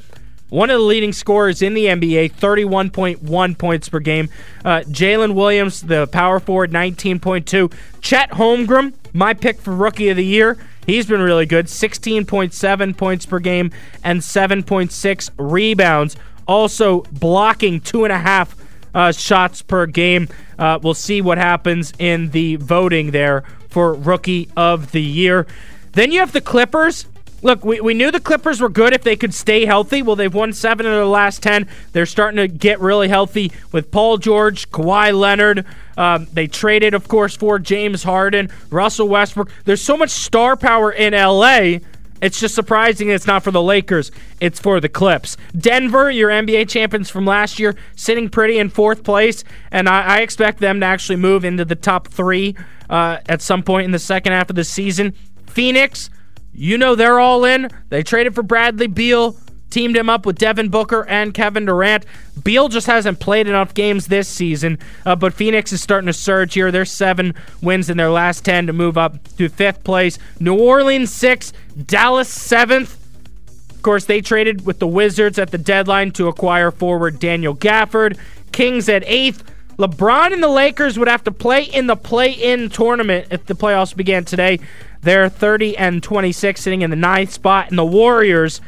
[0.51, 4.29] One of the leading scorers in the NBA, 31.1 points per game.
[4.63, 7.73] Uh, Jalen Williams, the power forward, 19.2.
[8.01, 10.57] Chet Holmgren, my pick for rookie of the year.
[10.85, 13.71] He's been really good, 16.7 points per game
[14.03, 18.55] and 7.6 rebounds also blocking two and a half
[18.93, 20.27] uh, shots per game.
[20.59, 25.47] Uh, we'll see what happens in the voting there for Rookie of the Year.
[25.93, 27.05] Then you have the Clippers.
[27.41, 30.01] Look, we, we knew the Clippers were good if they could stay healthy.
[30.01, 31.67] Well, they've won seven of their last 10.
[31.91, 35.65] They're starting to get really healthy with Paul George, Kawhi Leonard.
[35.97, 39.49] Um, they traded, of course, for James Harden, Russell Westbrook.
[39.65, 41.79] There's so much star power in LA
[42.21, 44.11] it's just surprising it's not for the Lakers.
[44.39, 45.37] It's for the Clips.
[45.57, 50.19] Denver, your NBA champions from last year, sitting pretty in fourth place, and I, I
[50.19, 52.55] expect them to actually move into the top three
[52.91, 55.15] uh, at some point in the second half of the season.
[55.47, 56.11] Phoenix,
[56.53, 57.69] you know they're all in.
[57.89, 59.35] They traded for Bradley Beal
[59.71, 62.05] teamed him up with Devin Booker and Kevin Durant.
[62.43, 66.53] Beal just hasn't played enough games this season, uh, but Phoenix is starting to surge
[66.53, 66.71] here.
[66.71, 70.19] They're seven wins in their last 10 to move up to fifth place.
[70.39, 71.53] New Orleans, six.
[71.85, 72.97] Dallas, seventh.
[73.71, 78.19] Of course, they traded with the Wizards at the deadline to acquire forward Daniel Gafford.
[78.51, 79.43] Kings at eighth.
[79.77, 83.95] LeBron and the Lakers would have to play in the play-in tournament if the playoffs
[83.95, 84.59] began today.
[85.01, 88.61] They're 30 and 26, sitting in the ninth spot, and the Warriors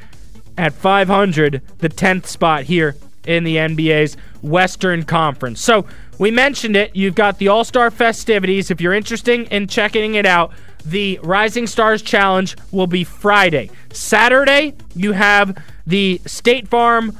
[0.58, 5.62] at 500, the 10th spot here in the NBA's Western Conference.
[5.62, 5.86] So
[6.18, 6.96] we mentioned it.
[6.96, 8.70] You've got the All Star festivities.
[8.70, 10.52] If you're interested in checking it out,
[10.86, 13.70] the Rising Stars Challenge will be Friday.
[13.92, 17.18] Saturday, you have the State Farm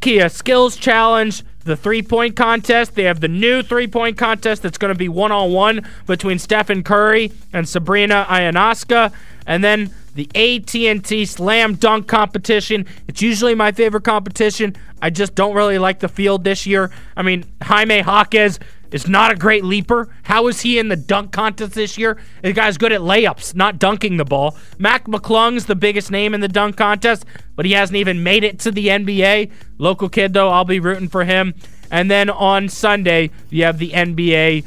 [0.00, 2.96] Kia Skills Challenge, the three point contest.
[2.96, 6.38] They have the new three point contest that's going to be one on one between
[6.40, 9.12] Stephen Curry and Sabrina Ionescu.
[9.46, 12.86] And then the AT&T Slam Dunk competition.
[13.06, 14.74] It's usually my favorite competition.
[15.00, 16.90] I just don't really like the field this year.
[17.16, 18.58] I mean, Jaime Jaquez
[18.90, 20.08] is not a great leaper.
[20.22, 22.18] How is he in the dunk contest this year?
[22.42, 24.56] The guy's good at layups, not dunking the ball.
[24.78, 27.24] Mac McClung's the biggest name in the dunk contest,
[27.56, 29.50] but he hasn't even made it to the NBA.
[29.78, 31.54] Local kid, though, I'll be rooting for him.
[31.90, 34.64] And then on Sunday, you have the NBA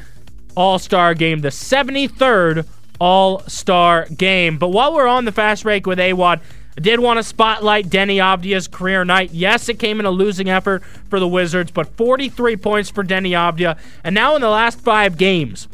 [0.56, 2.66] All Star game, the 73rd
[3.02, 4.60] all Star game.
[4.60, 6.40] But while we're on the fast break with AWadd,
[6.78, 9.32] I did want to spotlight Deni Avdija's career night.
[9.32, 13.32] Yes, it came in a losing effort for the Wizards, but 43 points for Deni
[13.32, 13.78] Avdija.
[14.04, 15.68] And now in the last five games,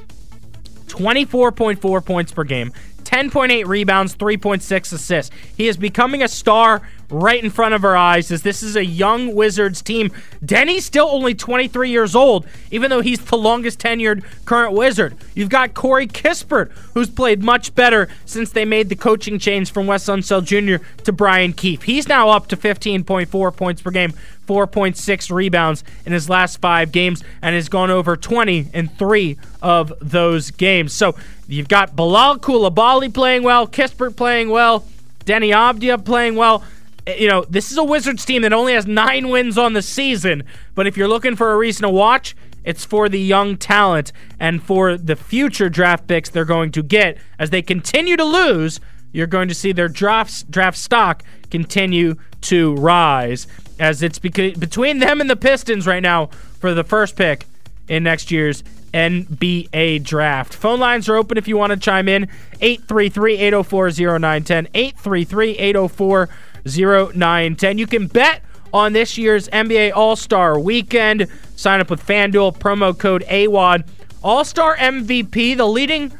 [0.87, 5.35] 24.4 points per game, 10.8 rebounds, 3.6 assists.
[5.55, 8.85] He is becoming a star right in front of our eyes as this is a
[8.85, 10.11] young Wizards team.
[10.43, 15.15] Deni's still only 23 years old, even though he's the longest tenured current Wizard.
[15.33, 19.87] You've got Corey Kispert, who's played much better since they made the coaching change from
[19.87, 20.83] Wes Unseld Jr.
[21.03, 21.83] to Brian Keefe.
[21.83, 24.13] He's now up to 15.4 points per game,
[24.47, 29.93] 4.6 rebounds in his last five games, and has gone over 20 in three of
[30.01, 30.93] those games.
[30.93, 31.15] So
[31.47, 34.85] you've got Bilal Koulibaly playing well, Kispert playing well,
[35.25, 36.63] Deni Avdija playing well
[37.07, 40.43] you know, this is a Wizards team that only has nine wins on the season.
[40.75, 44.61] But if you're looking for a reason to watch, it's for the young talent and
[44.61, 48.79] for the future draft picks they're going to get as they continue to lose.
[49.13, 53.47] You're going to see their draft draft stock continue to rise
[53.79, 56.27] as it's beca- between them and the Pistons right now
[56.59, 57.45] for the first pick
[57.87, 60.53] in next year's NBA draft.
[60.53, 62.27] Phone lines are open if you want to chime in.
[62.61, 64.67] 833 804 0910.
[64.73, 66.29] 833 804
[66.67, 67.77] 0910.
[67.77, 68.41] You can bet
[68.73, 71.27] on this year's NBA All Star weekend.
[71.55, 73.87] Sign up with FanDuel, promo code AWadd.
[74.23, 76.11] All Star MVP, the leading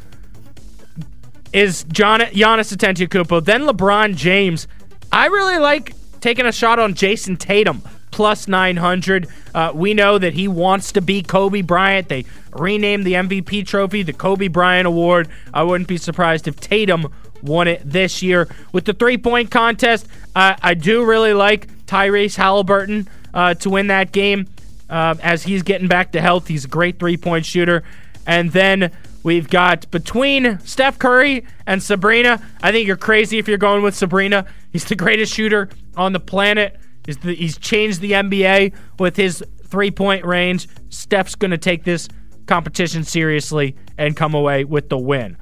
[1.54, 4.68] is John, Giannis Antetokounmpo, then LeBron James.
[5.12, 7.82] I really like taking a shot on Jayson Tatum
[8.12, 9.28] plus 900.
[9.54, 12.10] Uh, we know that he wants to be Kobe Bryant.
[12.10, 15.30] They renamed the MVP trophy the Kobe Bryant Award.
[15.54, 18.47] I wouldn't be surprised if Tatum won it this year.
[18.71, 23.88] With the three point contest, uh, I do really like Tyrese Haliburton uh, to win
[23.88, 24.47] that game
[24.89, 26.47] uh, as he's getting back to health.
[26.47, 27.84] He's a great three point shooter.
[28.26, 28.91] And then
[29.23, 32.41] we've got between Steph Curry and Sabrina.
[32.62, 34.45] I think you're crazy if you're going with Sabrina.
[34.71, 36.80] He's the greatest shooter on the planet.
[37.06, 40.67] He's, the, he's changed the NBA with his three point range.
[40.89, 42.10] Steph's going to take this
[42.47, 45.38] competition seriously and come away with the win.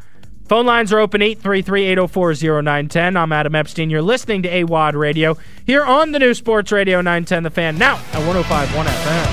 [0.48, 3.18] Phone lines are open 833 804 0910.
[3.18, 3.90] I'm Adam Epstein.
[3.90, 7.96] You're listening to AWadd Radio here on the new Sports Radio 910 The Fan, now
[8.14, 9.26] at 1051 FM.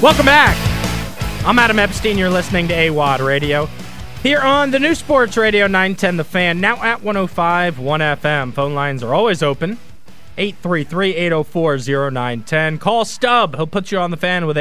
[0.00, 0.56] Welcome back.
[1.44, 2.16] I'm Adam Epstein.
[2.16, 3.68] You're listening to AWadd Radio
[4.22, 8.54] here on the new Sports Radio 910 The Fan, now at 1051 FM.
[8.54, 9.72] Phone lines are always open
[10.38, 12.78] 833 804 0910.
[12.78, 13.56] Call Stub.
[13.56, 14.56] He'll put you on the fan with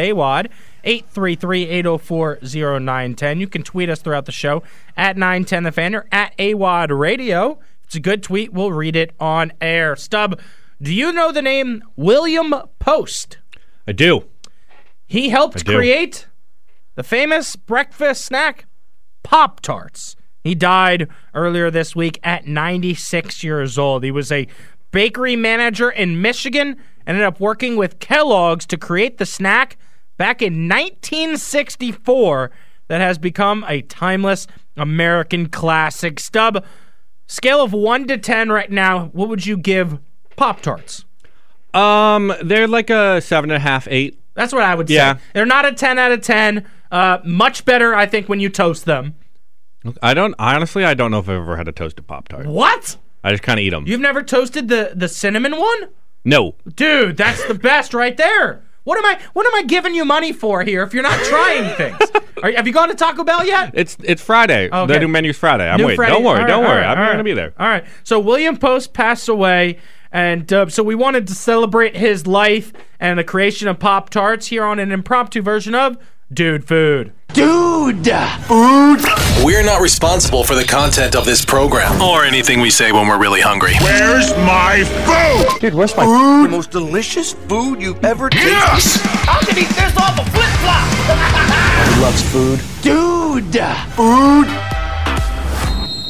[0.83, 1.03] AWadd.
[1.13, 3.39] 833-804-0910.
[3.39, 4.63] You can tweet us throughout the show
[4.95, 7.59] at 910 the fan or at AWadd Radio.
[7.81, 9.95] If it's a good tweet, we'll read it on air.
[9.95, 10.39] Stub,
[10.81, 13.37] do you know the name William Post?
[13.87, 14.25] I do.
[15.05, 15.75] He helped do.
[15.75, 16.27] create
[16.95, 18.65] the famous breakfast snack
[19.23, 20.15] Pop Tarts.
[20.43, 24.03] He died earlier this week at 96 years old.
[24.03, 24.47] He was a
[24.91, 29.77] bakery manager in Michigan, ended up working with Kellogg's to create the snack
[30.19, 32.51] back in 1964
[32.89, 34.45] that has become a timeless
[34.77, 36.19] American classic.
[36.19, 36.63] Stub,
[37.25, 39.97] scale of 1 to 10 right now, what would you give
[40.35, 41.05] Pop Tarts?
[41.73, 44.19] Um, they're like a seven and a half, eight.
[44.33, 45.15] That's what I would Yeah.
[45.15, 45.19] say.
[45.33, 46.65] They're not a 10 out of 10.
[46.91, 49.15] Uh, much better, I think, when you toast them.
[50.01, 50.83] I don't honestly.
[50.83, 52.47] I don't know if I've ever had a toasted pop tart.
[52.47, 52.97] What?
[53.23, 53.85] I just kind of eat them.
[53.87, 55.89] You've never toasted the, the cinnamon one?
[56.25, 58.61] no, Dude, that's the best right there.
[58.89, 61.75] What am I what am I giving you money for here if you're not trying
[61.77, 61.99] things?
[62.41, 63.69] Are, have you gone to Taco Bell yet?
[63.75, 64.67] it's it's Friday.
[64.67, 64.93] Okay.
[64.93, 65.69] The new menu's Friday.
[65.69, 65.97] I'm New waiting.
[65.97, 66.41] Friday- Don't worry.
[66.41, 66.81] all don't worry.
[66.81, 67.11] right, I'm right.
[67.11, 67.53] gonna be there.
[67.59, 67.85] All right.
[68.03, 69.77] So William Post passed away,
[70.11, 74.47] and uh, so we wanted to celebrate his life and the creation of Pop Tarts
[74.47, 75.95] here on an impromptu version of
[76.31, 77.11] Dude Food.
[77.33, 78.99] Dude food.
[79.43, 83.17] We're not responsible for the content of this program or anything we say when we're
[83.17, 83.73] really hungry.
[83.81, 85.59] Where's my food?
[85.59, 86.45] Dude, where's my food?
[86.45, 88.47] The most delicious food you've ever tasted.
[88.47, 88.99] Yes!
[89.27, 91.99] I can eat this off a flip flop.
[91.99, 92.59] Loves food.
[92.83, 93.55] Dude.
[93.95, 94.47] Food.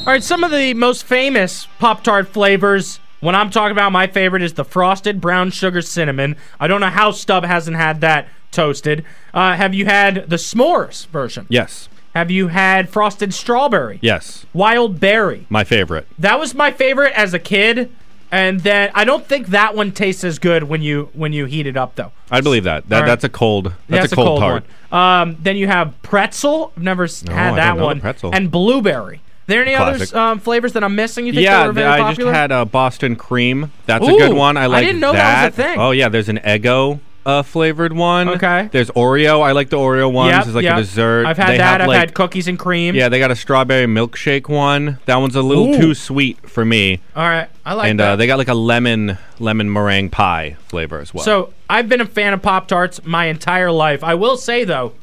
[0.00, 3.00] All right, some of the most famous Pop Tart flavors.
[3.20, 6.36] When I'm talking about my favorite is the frosted brown sugar cinnamon.
[6.58, 9.04] I don't know how Stub hasn't had that toasted.
[9.34, 11.46] Uh, have you had the s'mores version?
[11.48, 11.88] Yes.
[12.14, 13.98] Have you had frosted strawberry?
[14.02, 14.46] Yes.
[14.52, 15.46] Wild berry.
[15.48, 16.06] My favorite.
[16.18, 17.92] That was my favorite as a kid,
[18.32, 21.68] and then I don't think that one tastes as good when you when you heat
[21.68, 22.10] it up though.
[22.30, 22.88] I believe that.
[22.88, 23.06] That right.
[23.06, 23.72] that's a cold.
[23.88, 24.64] That's, a cold, tart.
[24.90, 25.00] one.
[25.00, 26.72] Um, then you have pretzel.
[26.76, 28.00] I've never No, had that don't know the one.
[28.00, 28.34] pretzel.
[28.34, 29.20] And blueberry.
[29.50, 31.26] There any other um, flavors that I'm missing?
[31.26, 32.32] You think yeah, that were very I popular?
[32.32, 33.70] just had a Boston cream.
[33.84, 34.56] That's a good one.
[34.56, 35.78] I I like didn't know that was a thing.
[35.78, 38.28] Oh yeah, there's an Eggo uh, flavored one.
[38.30, 38.68] Okay.
[38.72, 39.42] There's Oreo.
[39.42, 40.32] I like the Oreo ones.
[40.32, 40.78] Yep, It's like yep.
[40.78, 41.26] a dessert.
[41.26, 41.72] I've had They that.
[41.72, 42.94] have, I've like- had cookies and cream.
[42.94, 44.98] Yeah, they got a strawberry milkshake one.
[45.06, 45.78] That one's a little Ooh.
[45.78, 47.00] too sweet for me.
[47.14, 47.48] All right.
[47.64, 48.12] I like and that.
[48.12, 51.24] uh, they got like a lemon lemon meringue pie flavor as well.
[51.24, 54.02] So I've been a fan of Pop Tarts my entire life.
[54.02, 54.94] I will say though,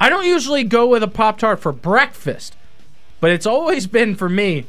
[0.00, 2.54] I don't usually go with a Pop Tart for breakfast,
[3.20, 4.66] but it's always been for me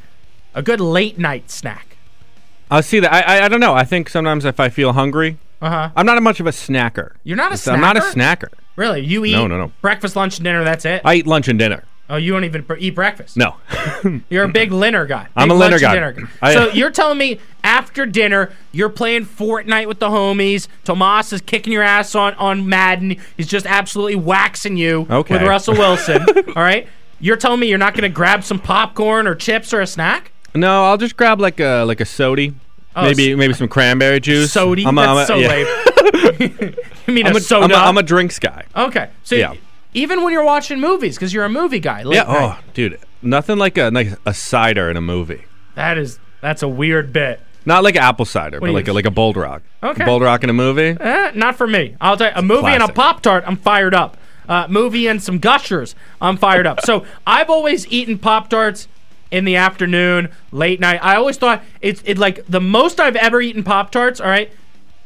[0.56, 1.97] a good late night snack.
[2.72, 3.12] I'll see that.
[3.12, 3.74] I, I I don't know.
[3.74, 5.89] I think sometimes if I feel hungry, Uh huh.
[5.95, 7.14] I'm not much of a snacker.
[7.24, 8.50] You're not a It's- I'm not a snacker?
[8.50, 8.54] snacker.
[8.76, 9.02] Really?
[9.02, 9.72] You eat No, no, no.
[9.82, 10.64] breakfast, lunch, and dinner.
[10.64, 11.02] That's it.
[11.04, 11.84] I eat lunch and dinner.
[12.12, 13.36] oh, you don't even eat breakfast.
[13.38, 13.56] No.
[14.30, 15.28] You're a big dinner guy.
[15.36, 15.93] I'm Big a dinner guy.
[15.95, 20.68] dinner I- so you're telling me after dinner you're playing Fortnite with the homies.
[20.86, 23.18] Tomas is kicking your ass on on Madden.
[23.36, 25.34] He's just absolutely waxing you Okay.
[25.36, 26.24] with Russell Wilson.
[26.56, 26.88] all right.
[27.20, 30.32] You're telling me you're not going to grab some popcorn or chips or a snack?
[30.56, 32.54] no, I'll just grab like a like a sody.
[32.96, 34.52] Oh, maybe s- maybe some cranberry juice.
[34.52, 34.86] Sody?
[34.86, 35.48] I'm a- I'm a- That's so yeah.
[35.50, 36.76] lame.
[37.08, 37.66] you mean I'm a, a, soda?
[37.66, 38.66] I'm, a, I'm a drinks guy.
[38.76, 39.10] okay.
[39.24, 39.54] So Yeah.
[39.94, 42.00] even when you're watching movies, because you're a movie guy.
[42.02, 42.24] Yeah.
[42.24, 45.44] night, Oh, dude, nothing like a like a cider in a movie.
[45.76, 47.42] that is that's a weird bit.
[47.66, 49.62] Not like apple cider, do but like a, like a bold rock.
[49.84, 50.04] Okay.
[50.06, 50.98] Bold rock in a movie.
[51.00, 51.96] Eh, not for me.
[52.02, 54.18] I'll tell you, a movie and a Pop Tart, I'm fired up.
[54.50, 56.82] Uh, movie and some Gushers, I'm fired up.
[56.82, 58.88] So I've always eaten Pop Tarts
[59.32, 61.00] in the afternoon, late night.
[61.04, 64.20] I always thought it's it like the most I've ever eaten Pop Tarts.
[64.20, 64.52] All right,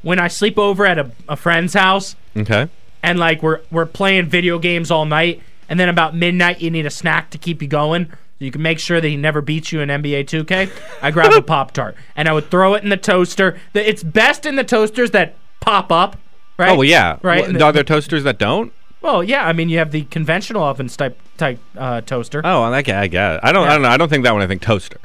[0.01, 2.69] when I sleep over at a, a friend's house Okay.
[3.03, 6.85] and like we're we're playing video games all night, and then about midnight you need
[6.85, 8.05] a snack to keep you going.
[8.39, 10.71] So you can make sure that he never beats you in NBA 2K.
[11.01, 13.59] I grab a Pop Tart and I would throw it in the toaster.
[13.73, 16.17] It's best in the toasters that pop up,
[16.57, 16.69] right?
[16.71, 17.17] Oh well, yeah.
[17.21, 17.41] right.
[17.43, 18.71] Well, the- are there toasters that don't?
[19.03, 19.45] Well, yeah.
[19.45, 22.41] I mean, you have the conventional oven type type uh, toaster.
[22.43, 22.97] Oh, I get.
[22.97, 23.35] I get.
[23.35, 23.39] it.
[23.43, 23.65] I don't.
[23.65, 23.69] Yeah.
[23.69, 23.89] I don't know.
[23.89, 24.41] I don't think that one.
[24.41, 24.97] I think toaster.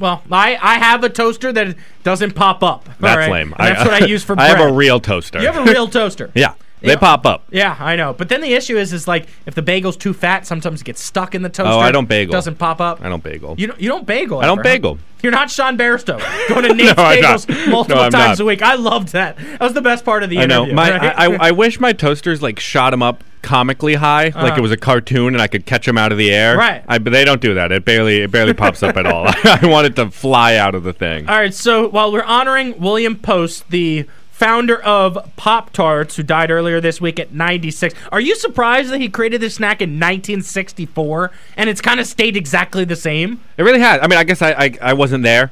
[0.00, 2.86] well, I I have a toaster that doesn't pop up.
[2.98, 3.30] That's right?
[3.30, 3.54] lame.
[3.56, 4.56] That's what I use for I bread.
[4.56, 5.38] have a real toaster.
[5.40, 6.32] You have a real toaster.
[6.34, 6.54] yeah.
[6.80, 7.44] They pop up.
[7.50, 8.12] Yeah, I know.
[8.12, 11.02] But then the issue is, is like if the bagel's too fat, sometimes it gets
[11.02, 11.72] stuck in the toaster.
[11.72, 12.32] Oh, I don't bagel.
[12.32, 13.00] It doesn't pop up.
[13.02, 13.54] I don't bagel.
[13.58, 14.38] You don't, you don't bagel.
[14.40, 14.74] I don't ever, huh?
[14.74, 14.98] bagel.
[15.22, 16.18] You're not Sean Bairstow
[16.48, 18.40] going to Nate's No, Bagels multiple No, times not.
[18.40, 18.62] a week.
[18.62, 19.36] I loved that.
[19.36, 20.64] That was the best part of the I know.
[20.66, 21.02] My, right?
[21.18, 24.54] I, I, I wish my toasters like shot them up comically high, like Uh-huh.
[24.56, 26.56] it was a cartoon, and I could catch them out of the air.
[26.56, 26.84] Right.
[26.86, 27.72] I, but they don't do that.
[27.72, 29.24] It barely, it barely pops up at all.
[29.44, 31.28] I want it to fly out of the thing.
[31.28, 34.06] All right, so while we're honoring William Post, the
[34.38, 39.00] founder of Pop Tarts, who died earlier this week at 96, are you surprised that
[39.00, 43.40] he created this snack in 1964 and it's kind of stayed exactly the same?
[43.56, 44.00] It really has.
[44.02, 45.50] I mean, I guess I, I, I wasn't there.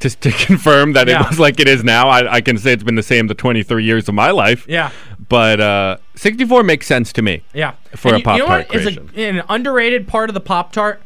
[0.00, 1.22] To, to confirm that Yeah.
[1.24, 3.34] it was like it is now, I, I can say it's been the same the
[3.34, 4.64] 23 years of my life.
[4.68, 4.90] Yeah.
[5.28, 7.42] But uh, 64 makes sense to me.
[7.52, 7.72] Yeah.
[7.94, 9.38] For And a you, you know what is a, creation.
[9.38, 11.02] an underrated part of the Pop Tart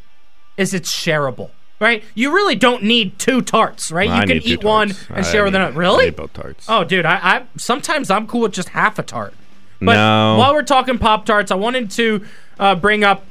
[0.57, 1.49] is it's shareable.
[1.83, 2.03] Right?
[2.15, 4.09] You really don't need two tarts, right?
[4.09, 5.05] I you can eat one tarts.
[5.09, 5.73] and I share with another.
[5.73, 6.09] I Really?
[6.11, 6.65] both tarts.
[6.69, 9.33] Oh, dude, I, I sometimes I'm cool with just half a tart.
[9.81, 10.37] But No.
[10.39, 12.25] while we're talking Pop Tarts, I wanted to
[12.57, 13.25] uh, bring up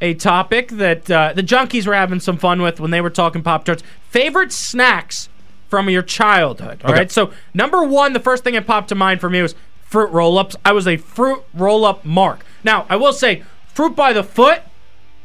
[0.00, 3.42] a topic that uh, the junkies were having some fun with when they were talking
[3.42, 3.82] Pop Tarts.
[4.08, 5.28] Favorite snacks
[5.68, 6.82] from your childhood.
[6.84, 7.00] All right.
[7.02, 7.08] Okay.
[7.08, 10.54] So number one, the first thing that popped to mind for me was fruit roll-ups.
[10.64, 12.44] I was a fruit roll-up mark.
[12.62, 13.42] Now I will say,
[13.74, 14.62] fruit by the foot.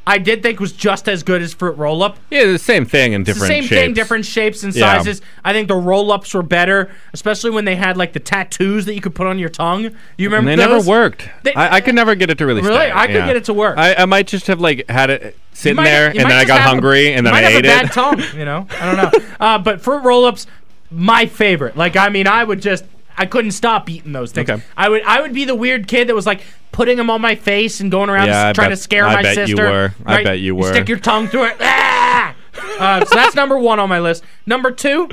[0.07, 2.17] I did think was just as good as fruit roll-up.
[2.31, 3.69] Yeah, the same thing in different same shapes.
[3.81, 4.97] thing, different shapes and Yeah.
[4.97, 5.21] sizes.
[5.45, 9.01] I think the roll-ups were better, especially when they had like the tattoos that you
[9.01, 9.83] could put on your tongue.
[9.83, 10.85] You And remember they those?
[10.87, 11.29] never worked.
[11.43, 12.75] They- I, I could never get it to really Really?
[12.75, 12.91] stay.
[12.91, 13.77] I could get it to work.
[13.77, 16.37] I, I might just have like had it sitting might- there, you and might then
[16.37, 17.83] I just got have a- hungry, and then you I might ate have a it.
[17.83, 18.67] bad tongue, you know.
[18.81, 19.25] I don't know.
[19.39, 20.47] Uh, but fruit roll-ups,
[20.89, 21.77] my favorite.
[21.77, 22.85] Like, I mean, I would just,
[23.21, 24.49] I couldn't stop eating those things.
[24.49, 24.63] Okay.
[24.75, 26.41] I would, I would be the weird kid that was like
[26.71, 29.21] putting them on my face and going around Yeah, trying bet- to scare I my
[29.21, 29.69] bet you sister.
[29.69, 29.93] were.
[30.05, 30.25] I right?
[30.25, 30.69] bet you were.
[30.73, 31.57] stick your tongue through it.
[31.61, 32.35] Ah!
[32.79, 34.23] Uh, so that's number one on my list.
[34.47, 35.07] Number two,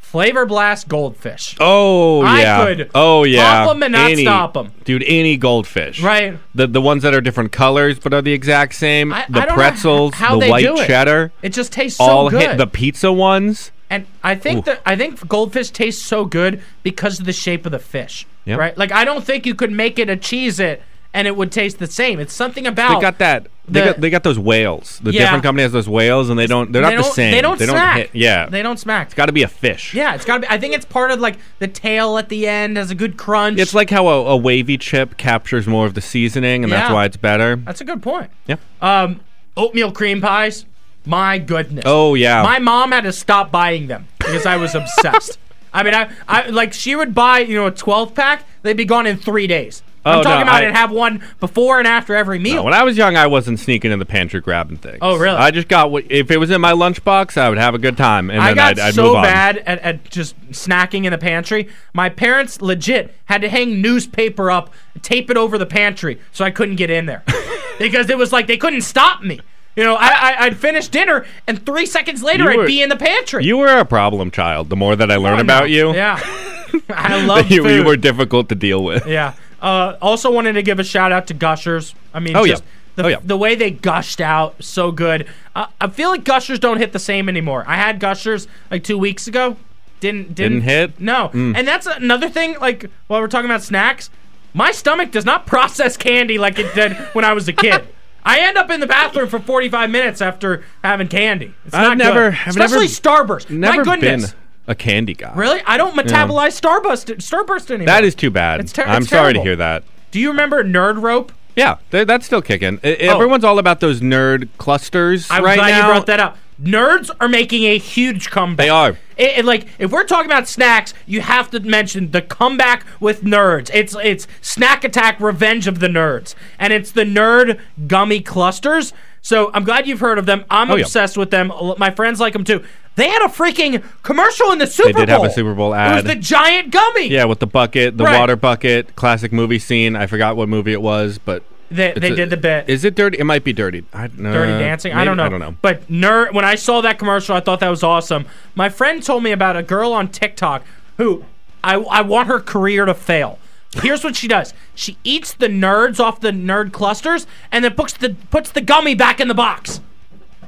[0.00, 1.56] Flavor Blast Goldfish.
[1.58, 2.64] Oh I yeah.
[2.64, 3.64] could oh yeah.
[3.64, 4.70] pop 'em and not Any- stop 'em.
[4.84, 5.02] dude.
[5.06, 6.38] Any goldfish, Right.
[6.54, 9.12] The the ones that are different colors but are the exact same.
[9.12, 10.86] I- the I pretzels, how the they white do it.
[10.86, 12.42] cheddar, It just tastes so all good.
[12.42, 13.71] hit the pizza ones.
[13.92, 17.72] And I think that I think goldfish tastes so good because of the shape of
[17.72, 18.26] the fish.
[18.46, 18.58] Yep.
[18.58, 18.78] Right?
[18.78, 20.82] Like I don't think you could make it a cheese it
[21.14, 22.18] and it would taste the same.
[22.18, 23.46] It's something about They got that.
[23.68, 24.98] They got they got those whales.
[25.02, 25.20] The Yeah.
[25.20, 26.72] different company has those whales, and they don't.
[26.72, 27.30] They're they not the don't- same.
[27.32, 27.96] They don't they smack.
[27.98, 28.10] hit.
[28.14, 29.06] Yeah, They don't smack.
[29.08, 29.94] It's got to be a fish.
[29.94, 32.48] yeah, it's got to be I think it's part of like the tail at the
[32.48, 33.60] end has a good crunch.
[33.60, 37.04] It's like how a, a wavy chip captures more of the seasoning, and that's why
[37.04, 37.56] it's better.
[37.56, 38.30] That's a good point.
[38.46, 38.56] Yeah.
[38.80, 39.20] Um
[39.56, 40.64] oatmeal cream pies.
[41.04, 41.84] My goodness.
[41.86, 42.42] Oh yeah.
[42.42, 45.38] My mom had to stop buying them because I was obsessed.
[45.74, 48.44] I mean, I, I like she would buy, you know, a 12 pack.
[48.62, 49.82] They'd be gone in three days.
[50.04, 52.56] I'm Oh, talking no, about I- have one before and after every meal.
[52.56, 54.98] No, when I was young, I wasn't sneaking in the pantry grabbing things.
[55.00, 55.36] Oh, really?
[55.36, 57.96] I just got what if it was in my lunchbox, I would have a good
[57.96, 61.18] time, and I then got I'd, I'd so bad at, at just snacking in the
[61.18, 61.68] pantry.
[61.94, 66.50] My parents legit had to hang newspaper up, tape it over the pantry, so I
[66.50, 67.22] couldn't get in there
[67.78, 69.40] because it was like they couldn't stop me.
[69.76, 72.88] You know, I, I I'd finish dinner and three seconds later You I'd be in
[72.90, 73.44] the pantry.
[73.44, 74.68] You were a problem child.
[74.68, 75.42] The more that I learn Oh, no.
[75.42, 76.20] about you, yeah,
[76.90, 77.74] I love you, food.
[77.76, 79.06] you were difficult to deal with.
[79.06, 79.34] Yeah.
[79.62, 81.94] Uh, also wanted to give a shout out to Gushers.
[82.12, 82.56] I mean, Oh, yeah.
[82.96, 83.16] the, Oh, yeah.
[83.22, 85.26] the way they gushed out, so good.
[85.54, 87.64] Uh, I feel like Gushers don't hit the same anymore.
[87.66, 89.56] I had Gushers like two weeks ago.
[90.00, 91.00] Didn't didn't, Didn't hit?
[91.00, 91.56] No, Mm.
[91.56, 92.56] and that's another thing.
[92.60, 94.10] Like while we're talking about snacks,
[94.52, 97.86] my stomach does not process candy like it did when I was a kid.
[98.24, 101.54] I end up in the bathroom for 45 minutes after having candy.
[101.66, 102.38] It's I've not never- good.
[102.46, 103.50] I've never- especially Starburst.
[103.50, 104.30] Never my goodness.
[104.32, 105.32] been a candy guy.
[105.34, 105.60] Really?
[105.66, 107.86] I don't metabolize Starburst Starburst anymore.
[107.86, 108.60] That is too bad.
[108.60, 109.82] It's ter- I'm it's sorry to hear that.
[110.12, 111.32] Do you remember Nerd Rope?
[111.56, 112.78] Yeah, that's still kicking.
[112.84, 113.14] I- Oh.
[113.16, 115.76] Everyone's all about those nerd clusters I'm right glad now.
[115.86, 116.38] you brought that up.
[116.60, 118.64] Nerds are making a huge comeback.
[118.64, 118.90] They are.
[119.16, 123.22] It, it- like if we're talking about snacks, you have to mention the comeback with
[123.22, 123.70] nerds.
[123.74, 128.92] It's it's Snack Attack Revenge of the Nerds, and it's the nerd gummy clusters.
[129.24, 130.44] So I'm glad you've heard of them.
[130.50, 130.82] I'm Oh, yeah.
[130.82, 131.52] obsessed with them.
[131.78, 132.62] My friends like them too.
[132.96, 134.92] They had a freaking commercial in the Super Bowl.
[134.94, 135.26] They did have Bowl.
[135.26, 135.92] a Super Bowl ad.
[135.92, 137.06] It was the giant gummy.
[137.08, 138.18] Yeah, with the bucket, the Right.
[138.18, 139.94] water bucket, classic movie scene.
[139.96, 141.44] I forgot what movie it was, but
[141.74, 142.68] They, they a- did the bit.
[142.68, 143.18] Is it dirty?
[143.18, 143.84] It might be dirty.
[143.92, 144.92] I, Dirty Dancing.
[144.92, 145.24] I don't know.
[145.24, 145.56] I don't know.
[145.62, 146.32] But nerd.
[146.32, 148.26] When I saw that commercial, I thought that was awesome.
[148.54, 150.64] My friend told me about a girl on TikTok
[150.96, 151.24] who
[151.64, 153.38] I I want her career to fail.
[153.74, 157.94] Here's what she does: she eats the nerds off the nerd clusters and then puts
[157.94, 159.80] the puts the gummy back in the box.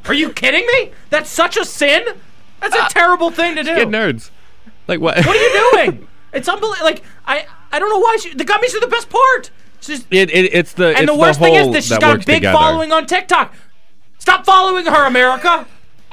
[0.06, 0.92] Are you kidding me?
[1.10, 2.04] That's such a sin.
[2.60, 2.88] That's a ah.
[2.90, 3.74] terrible thing to do.
[3.74, 4.30] Get nerds.
[4.86, 5.16] Like what?
[5.24, 6.08] What are you doing?
[6.32, 6.84] It's unbelievable.
[6.84, 9.50] Like I I don't know why she, the gummies are the best part.
[9.86, 12.14] She's, It, it, it's the and it's the worst thing is that she's that got
[12.16, 12.56] a big together.
[12.56, 13.54] following on TikTok.
[14.18, 15.66] Stop following her, America.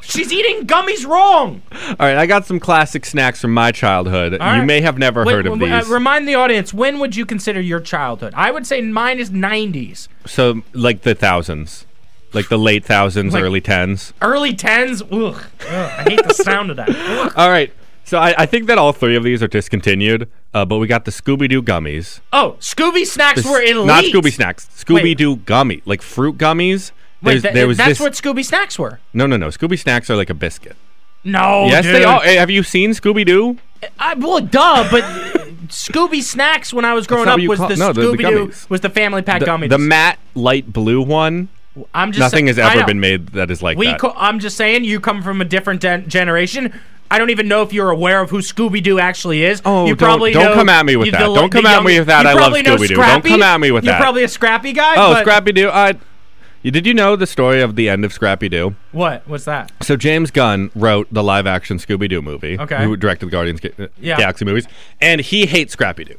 [0.03, 1.61] She's eating gummies wrong.
[1.71, 4.35] All right, I got some classic snacks from my childhood.
[4.41, 5.89] All you may have never Wait, heard of w- uh, these.
[5.89, 8.33] remind the audience, when would you consider your childhood?
[8.35, 10.07] I would say mine is 90s.
[10.25, 11.85] so like the thousands,
[12.33, 14.11] like the late thousands, Like- early tens.
[14.23, 15.43] Early 10s, ugh.
[15.61, 16.89] ugh, I hate the sound of that.
[16.89, 17.33] Ugh.
[17.37, 17.71] All right.
[18.03, 21.05] So I, I think that all three of these are discontinued, uh, but we got
[21.05, 22.19] the Scooby Doo gummies.
[22.33, 23.85] Oh, Scooby snacks The were elite.
[23.87, 24.67] Not Scooby snacks.
[24.75, 26.91] Scooby Doo gummy, like fruit gummies.
[27.21, 27.99] Wait, th- there was that's this.
[27.99, 28.99] what Scooby snacks were.
[29.13, 29.47] no, no, no.
[29.47, 30.75] Scooby snacks are like a biscuit.
[31.23, 31.95] No, yes, dude.
[31.95, 32.19] they are.
[32.21, 33.57] Hey, have you seen Scooby Doo?
[33.99, 35.03] I, well, duh, but
[35.67, 38.89] Scooby snacks when I was growing up was call- the no, Scooby Doo was the
[38.89, 39.69] Family Pack The, gummies.
[39.69, 41.49] the matte light blue one.
[41.93, 43.99] I'm just Nothing sa- has ever been made that is like We, that.
[43.99, 46.77] co- I'm just saying, you come from a different gen- generation.
[47.11, 49.61] I don't even know if you're aware of who Scooby Doo actually is.
[49.65, 51.19] Oh, you don't- probably don't know- come at me with you- that.
[51.27, 52.25] the- Don't come the at me with that.
[52.25, 52.95] I love know Scooby-Doo.
[52.95, 53.91] Don't come at me with that.
[53.91, 54.95] You're probably a Scrappy guy.
[54.97, 55.69] oh, Scrappy Doo.
[55.69, 55.95] I.
[56.63, 58.75] Did you know the story of the end of Scrappy Doo?
[58.91, 59.23] What?
[59.27, 59.71] What's that?
[59.81, 62.57] So James Gunn wrote the live-action Scooby Doo movie.
[62.59, 62.83] Okay.
[62.83, 64.17] Who directed the Guardians Ga- uh, Yeah.
[64.17, 64.67] Galaxy movies,
[65.01, 66.15] and he hates Scrappy Doo.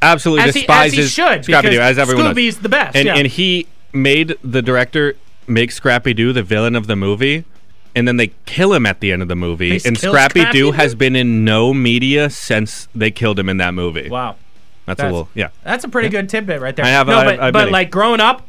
[0.00, 2.34] Absolutely As he, as despises he should, Scrappy Doo, as everyone knows.
[2.36, 2.96] Scooby's the best.
[2.96, 3.16] and yeah.
[3.16, 5.16] and he made the director
[5.46, 7.44] make Scrappy Doo the villain of the movie,
[7.94, 9.78] and then they kill him at the end of the movie.
[9.78, 10.72] They and kill Scrappy Scrappy Doo Doo?
[10.72, 14.08] has been in no media since they killed him in that movie.
[14.08, 14.36] wow.
[14.86, 15.48] That's, a That's- little yeah.
[15.62, 16.84] That's a pretty good tidbit right there.
[16.84, 18.46] I have- no, I- but, but like growing up,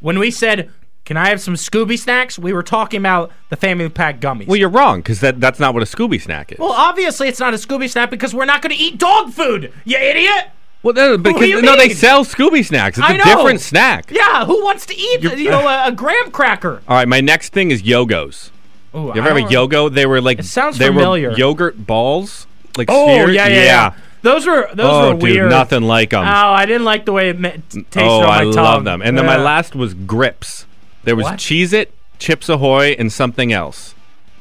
[0.00, 0.70] when we said,
[1.04, 4.46] "Can I have some Scooby snacks?" we were talking about the Family Pack gummies.
[4.46, 6.58] Well, you're wrong because that that's not what a Scooby snack is.
[6.58, 9.72] well, obviously it's not a Scooby snack because we're not going to eat dog food.
[9.84, 10.50] You idiot.
[10.82, 11.96] Well, no, do you no, they mean?
[11.96, 12.98] sell Scooby snacks.
[12.98, 13.24] It's I know.
[13.24, 14.10] different snack.
[14.10, 16.82] Yeah, who wants to eat you know a, a graham cracker?
[16.86, 18.50] All right, my next thing is yogos.
[18.94, 19.92] Ooh, You ever have a yogo?
[19.92, 21.30] They were like It sounds they familiar.
[21.30, 23.34] were yogurt balls, like Oh spheres.
[23.34, 25.50] yeah, yeah, yeah, Those were those oh, were dude, weird.
[25.50, 26.22] nothing like them.
[26.24, 28.54] Oh, I didn't like the way it tasted oh, on my I tongue.
[28.54, 29.02] love them.
[29.02, 30.66] And then my last was grips.
[31.02, 31.38] There was What?
[31.38, 33.94] Cheez It, Chips Ahoy, and something else.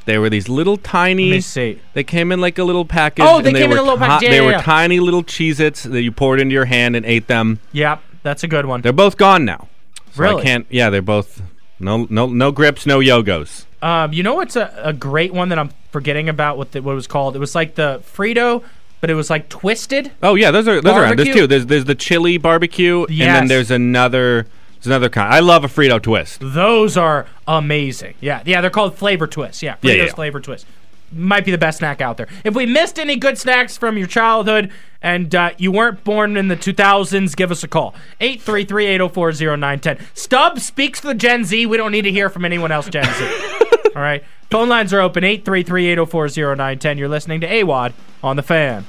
[0.06, 1.30] They were these little tiny.
[1.30, 1.80] Let me see.
[1.94, 3.26] They came in like a little package.
[3.28, 4.24] Oh, they and came in a little package.
[4.26, 7.06] Yeah, they yeah, were tiny little Cheez Its that you poured into your hand and
[7.06, 7.60] ate them.
[7.72, 8.82] Yep, that's a good one.
[8.82, 9.68] They're both gone now.
[10.14, 10.42] So Really?
[10.42, 10.68] I can't.
[10.70, 11.42] Yeah, they're both.
[11.80, 13.66] No, no, no grips, no yogos.
[13.84, 16.58] Um, you know what's a, a great one that I'm forgetting about?
[16.58, 17.36] What the, what it was called?
[17.36, 18.64] It was like the Frito,
[19.02, 20.12] but it was like twisted.
[20.24, 21.20] Oh yeah, those are those are around.
[21.20, 21.48] There's two.
[21.48, 25.34] There's there's the chili barbecue, and then there's another there's another kind.
[25.34, 26.40] I love a Frito twist.
[26.42, 28.14] Those are amazing.
[28.22, 29.62] Yeah, yeah, they're called flavor twists.
[29.62, 30.14] Yeah, Fritos Yeah, yeah, yeah.
[30.14, 30.66] flavor twist.
[31.14, 32.28] Might be the best snack out there.
[32.44, 36.48] If we missed any good snacks from your childhood and uh, you weren't born in
[36.48, 37.94] the 2000s, give us a call.
[38.22, 40.02] 833-804-0910.
[40.14, 41.66] Stubbs speaks for the Gen Z.
[41.66, 43.54] We don't need to hear from anyone else Gen Z.
[43.96, 44.24] All right.
[44.50, 46.98] Phone lines are open 833-804-0910.
[46.98, 47.94] You're listening to AWadd
[48.24, 48.86] on the fan.